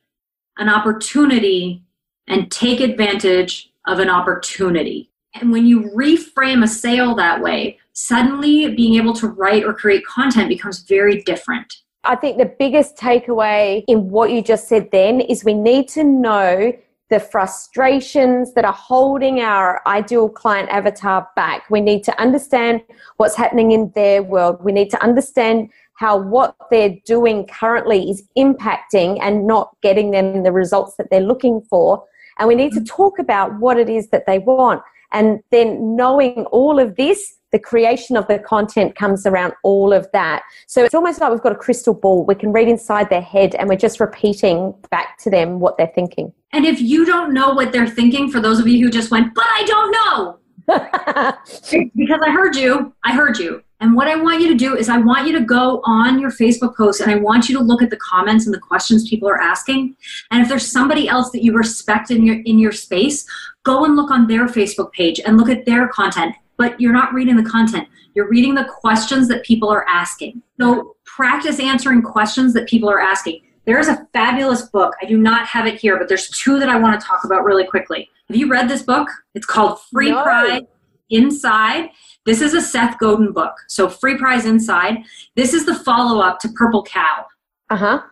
[0.57, 1.83] an opportunity
[2.29, 5.11] and take advantage of an opportunity.
[5.35, 10.07] And when you reframe a sale that way, suddenly being able to write or create
[10.07, 11.75] content becomes very different.
[12.05, 16.05] I think the biggest takeaway in what you just said then is we need to
[16.05, 16.73] know
[17.11, 21.69] the frustrations that are holding our ideal client avatar back.
[21.71, 22.83] We need to understand
[23.19, 24.65] what's happening in their world.
[24.65, 30.43] We need to understand how what they're doing currently is impacting and not getting them
[30.43, 32.05] the results that they're looking for.
[32.39, 34.83] And we need to talk about what it is that they want.
[35.13, 40.11] And then knowing all of this, the creation of the content comes around all of
[40.13, 40.43] that.
[40.67, 42.27] So it's almost like we've got a crystal ball.
[42.27, 45.93] We can read inside their head and we're just repeating back to them what they're
[45.95, 46.33] thinking.
[46.53, 49.37] And if you don't know what they're thinking, for those of you who just went,
[49.37, 50.39] but I don't know,
[51.95, 53.63] because I heard you, I heard you.
[53.79, 56.33] And what I want you to do is I want you to go on your
[56.33, 59.29] Facebook post and I want you to look at the comments and the questions people
[59.29, 59.95] are asking.
[60.33, 63.25] And if there's somebody else that you respect in your in your space,
[63.63, 66.35] go and look on their Facebook page and look at their content.
[66.57, 67.89] But you're not reading the content.
[68.15, 70.43] You're reading the questions that people are asking.
[70.61, 73.41] So practice answering questions that people are asking.
[73.67, 74.95] There's a fabulous book.
[75.03, 77.45] I do not have it here, but there's two that I want to talk about
[77.45, 78.09] really quickly.
[78.29, 79.09] Have you read this book?
[79.35, 80.23] It's called Free no.
[80.23, 80.63] Prize
[81.11, 81.91] Inside.
[82.27, 83.55] This is a Seth Godin book.
[83.69, 84.99] So Free Prize Inside.
[85.35, 87.27] This is the follow up to Purple Cow.
[87.71, 88.03] Uh huh.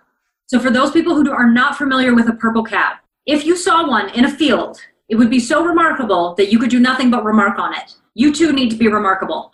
[0.46, 2.92] So for those people who are not familiar with a purple cow,
[3.24, 4.78] if you saw one in a field,
[5.08, 7.96] it would be so remarkable that you could do nothing but remark on it.
[8.14, 9.52] You too need to be remarkable.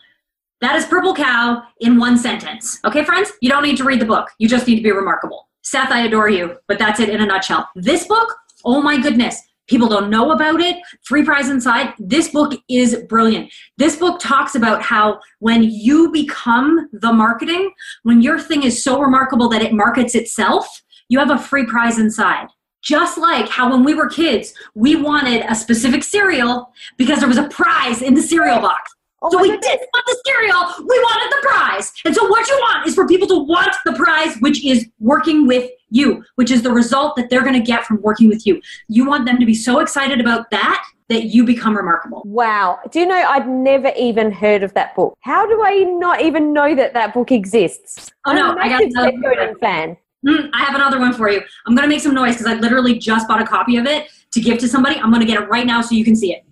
[0.60, 2.80] That is Purple Cow in one sentence.
[2.84, 3.32] Okay, friends?
[3.40, 4.28] You don't need to read the book.
[4.38, 5.48] You just need to be remarkable.
[5.62, 7.68] Seth, I adore you, but that's it in a nutshell.
[7.76, 8.34] This book,
[8.64, 10.76] oh my goodness, people don't know about it.
[11.04, 11.94] Free prize inside.
[11.98, 13.52] This book is brilliant.
[13.76, 17.70] This book talks about how when you become the marketing,
[18.02, 21.98] when your thing is so remarkable that it markets itself, you have a free prize
[21.98, 22.48] inside.
[22.82, 27.38] Just like how when we were kids, we wanted a specific cereal because there was
[27.38, 28.94] a prize in the cereal box.
[29.20, 29.66] Oh so we goodness.
[29.66, 31.92] didn't want the cereal, we wanted the prize.
[32.04, 35.46] And so what you want is for people to want the prize, which is working
[35.46, 38.60] with you, which is the result that they're going to get from working with you.
[38.86, 42.22] You want them to be so excited about that that you become remarkable.
[42.26, 42.78] Wow.
[42.92, 45.16] Do you know, I'd never even heard of that book.
[45.20, 48.10] How do I not even know that that book exists?
[48.26, 49.96] Oh, no, I got another fan.
[50.26, 51.40] Mm, I have another one for you.
[51.66, 54.10] I'm going to make some noise because I literally just bought a copy of it
[54.32, 54.96] to give to somebody.
[54.96, 56.44] I'm going to get it right now so you can see it.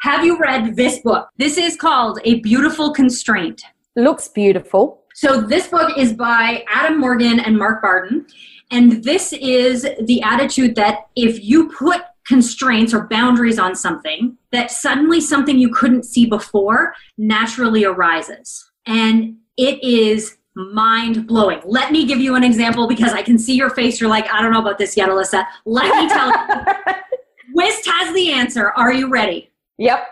[0.00, 1.28] Have you read this book?
[1.36, 3.62] This is called A Beautiful Constraint.
[3.94, 5.04] Looks beautiful.
[5.14, 8.26] So, this book is by Adam Morgan and Mark Barden.
[8.70, 14.70] And this is the attitude that if you put constraints or boundaries on something, that
[14.70, 18.70] suddenly something you couldn't see before naturally arises.
[18.86, 21.60] And it is mind blowing.
[21.64, 24.00] Let me give you an example because I can see your face.
[24.00, 25.44] You're like, I don't know about this yet, Alyssa.
[25.64, 26.94] Let me tell you.
[27.54, 28.70] Whist has the answer.
[28.70, 29.50] Are you ready?
[29.78, 30.06] Yep.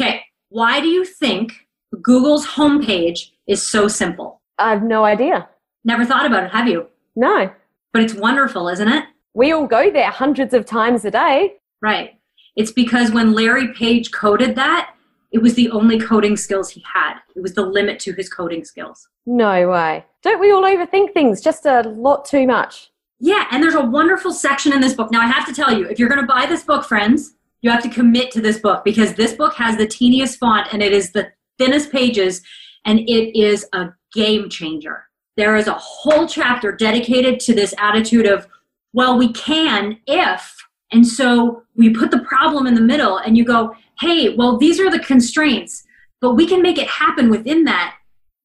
[0.00, 0.22] Okay.
[0.48, 1.66] Why do you think
[2.02, 4.40] Google's homepage is so simple?
[4.58, 5.48] I have no idea.
[5.84, 6.86] Never thought about it, have you?
[7.16, 7.50] No.
[7.92, 9.04] But it's wonderful, isn't it?
[9.34, 11.54] We all go there hundreds of times a day.
[11.82, 12.18] Right.
[12.56, 14.94] It's because when Larry Page coded that,
[15.34, 17.18] it was the only coding skills he had.
[17.34, 19.08] It was the limit to his coding skills.
[19.26, 20.04] No way.
[20.22, 22.92] Don't we all overthink things just a lot too much?
[23.18, 25.10] Yeah, and there's a wonderful section in this book.
[25.10, 27.70] Now, I have to tell you, if you're going to buy this book, friends, you
[27.70, 30.92] have to commit to this book because this book has the teeniest font and it
[30.92, 32.40] is the thinnest pages
[32.84, 35.08] and it is a game changer.
[35.36, 38.46] There is a whole chapter dedicated to this attitude of,
[38.92, 40.63] well, we can if.
[40.94, 44.78] And so we put the problem in the middle and you go, hey, well, these
[44.78, 45.84] are the constraints,
[46.20, 47.96] but we can make it happen within that.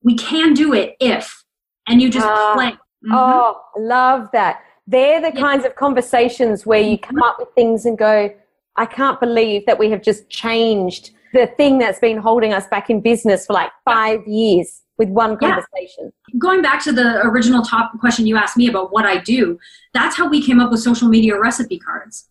[0.01, 1.43] We can do it if.
[1.87, 2.71] And you just uh, play.
[2.71, 3.13] Mm-hmm.
[3.13, 4.61] Oh, love that.
[4.87, 5.39] They're the yeah.
[5.39, 8.33] kinds of conversations where you come up with things and go,
[8.77, 12.89] I can't believe that we have just changed the thing that's been holding us back
[12.89, 16.11] in business for like five years with one conversation.
[16.27, 16.39] Yeah.
[16.39, 19.59] Going back to the original top question you asked me about what I do,
[19.93, 22.28] that's how we came up with social media recipe cards.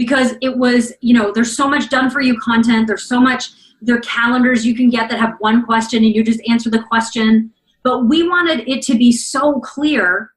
[0.00, 3.50] Because it was, you know, there's so much done for you content, there's so much
[3.82, 6.82] there are calendars you can get that have one question and you just answer the
[6.82, 7.52] question.
[7.82, 10.32] But we wanted it to be so clear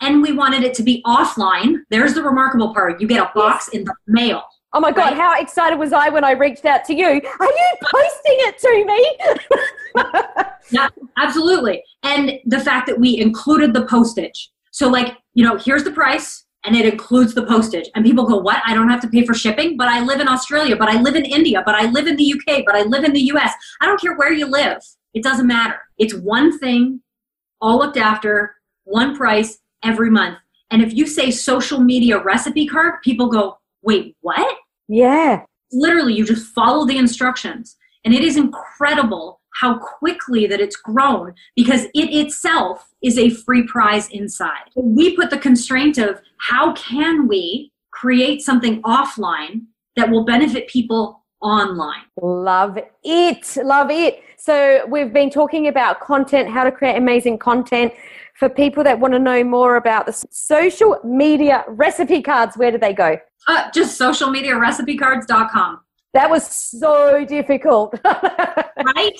[0.00, 1.78] and we wanted it to be offline.
[1.90, 3.00] There's the remarkable part.
[3.00, 4.42] You get a box in the mail.
[4.74, 5.16] Oh my God, right?
[5.16, 7.06] how excited was I when I reached out to you?
[7.06, 7.20] Are you
[7.82, 10.44] posting it to me?
[10.70, 11.82] yeah, absolutely.
[12.02, 14.50] And the fact that we included the postage.
[14.70, 17.88] So, like, you know, here's the price and it includes the postage.
[17.94, 18.60] And people go, What?
[18.66, 19.78] I don't have to pay for shipping?
[19.78, 22.34] But I live in Australia, but I live in India, but I live in the
[22.34, 23.54] UK, but I live in the US.
[23.80, 24.76] I don't care where you live.
[25.14, 25.80] It doesn't matter.
[25.96, 27.00] It's one thing,
[27.62, 30.36] all looked after, one price every month.
[30.70, 34.58] And if you say social media recipe card, people go, Wait, what?
[34.88, 35.44] Yeah.
[35.72, 37.76] Literally, you just follow the instructions.
[38.04, 43.66] And it is incredible how quickly that it's grown because it itself is a free
[43.66, 44.70] prize inside.
[44.76, 49.62] We put the constraint of how can we create something offline
[49.96, 52.02] that will benefit people online.
[52.20, 52.92] Love it.
[53.56, 54.22] Love it.
[54.38, 57.92] So, we've been talking about content, how to create amazing content.
[58.34, 62.78] For people that want to know more about the social media recipe cards, where do
[62.78, 63.18] they go?
[63.48, 65.80] Uh, just socialmediarecipecards.com.
[66.18, 67.94] That was so difficult.
[68.04, 69.16] right?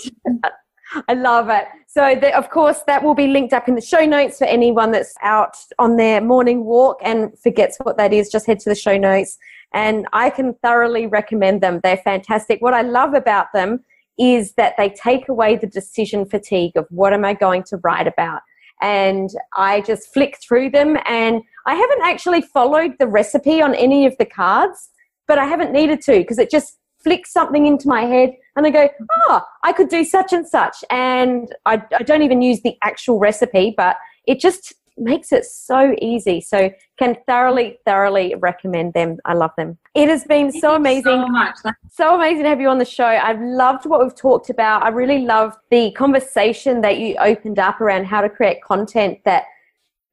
[1.06, 1.66] I love it.
[1.86, 4.90] So, the, of course, that will be linked up in the show notes for anyone
[4.90, 8.30] that's out on their morning walk and forgets what that is.
[8.30, 9.38] Just head to the show notes.
[9.72, 11.78] And I can thoroughly recommend them.
[11.84, 12.60] They're fantastic.
[12.60, 13.84] What I love about them
[14.18, 18.08] is that they take away the decision fatigue of what am I going to write
[18.08, 18.40] about.
[18.82, 20.96] And I just flick through them.
[21.06, 24.90] And I haven't actually followed the recipe on any of the cards,
[25.28, 28.70] but I haven't needed to because it just flicks something into my head and I
[28.70, 28.88] go,
[29.28, 30.84] oh, I could do such and such.
[30.90, 33.96] And I, I don't even use the actual recipe, but
[34.26, 36.40] it just makes it so easy.
[36.40, 39.18] So can thoroughly, thoroughly recommend them.
[39.24, 39.78] I love them.
[39.94, 41.04] It has been so amazing.
[41.04, 41.56] So much.
[41.90, 43.06] So amazing to have you on the show.
[43.06, 44.82] I've loved what we've talked about.
[44.82, 49.44] I really loved the conversation that you opened up around how to create content that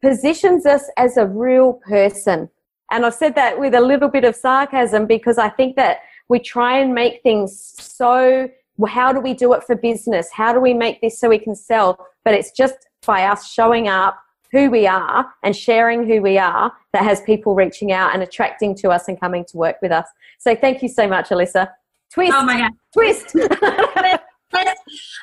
[0.01, 2.49] positions us as a real person.
[2.91, 5.99] And I've said that with a little bit of sarcasm because I think that
[6.29, 8.49] we try and make things so
[8.87, 10.29] how do we do it for business?
[10.33, 12.05] How do we make this so we can sell?
[12.25, 14.19] But it's just by us showing up
[14.51, 18.75] who we are and sharing who we are that has people reaching out and attracting
[18.75, 20.07] to us and coming to work with us.
[20.39, 21.69] So thank you so much, Alyssa.
[22.11, 22.33] Twist.
[22.33, 22.71] Oh my God.
[22.93, 23.35] Twist.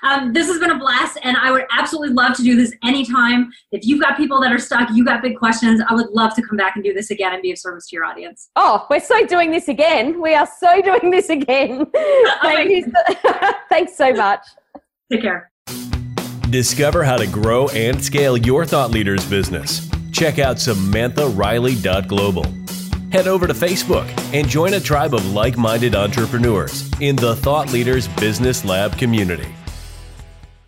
[0.03, 3.51] Um, this has been a blast, and I would absolutely love to do this anytime.
[3.71, 6.43] If you've got people that are stuck, you've got big questions, I would love to
[6.43, 8.51] come back and do this again and be of service to your audience.
[8.57, 10.21] Oh, we're so doing this again.
[10.21, 11.87] We are so doing this again.
[12.43, 12.85] Thank you.
[12.85, 14.41] So, thanks so much.
[15.11, 15.51] Take care.
[16.51, 19.89] Discover how to grow and scale your thought leaders business.
[20.13, 22.62] Check out SamanthaRiley.global.
[23.13, 27.71] Head over to Facebook and join a tribe of like minded entrepreneurs in the Thought
[27.71, 29.55] Leaders Business Lab community.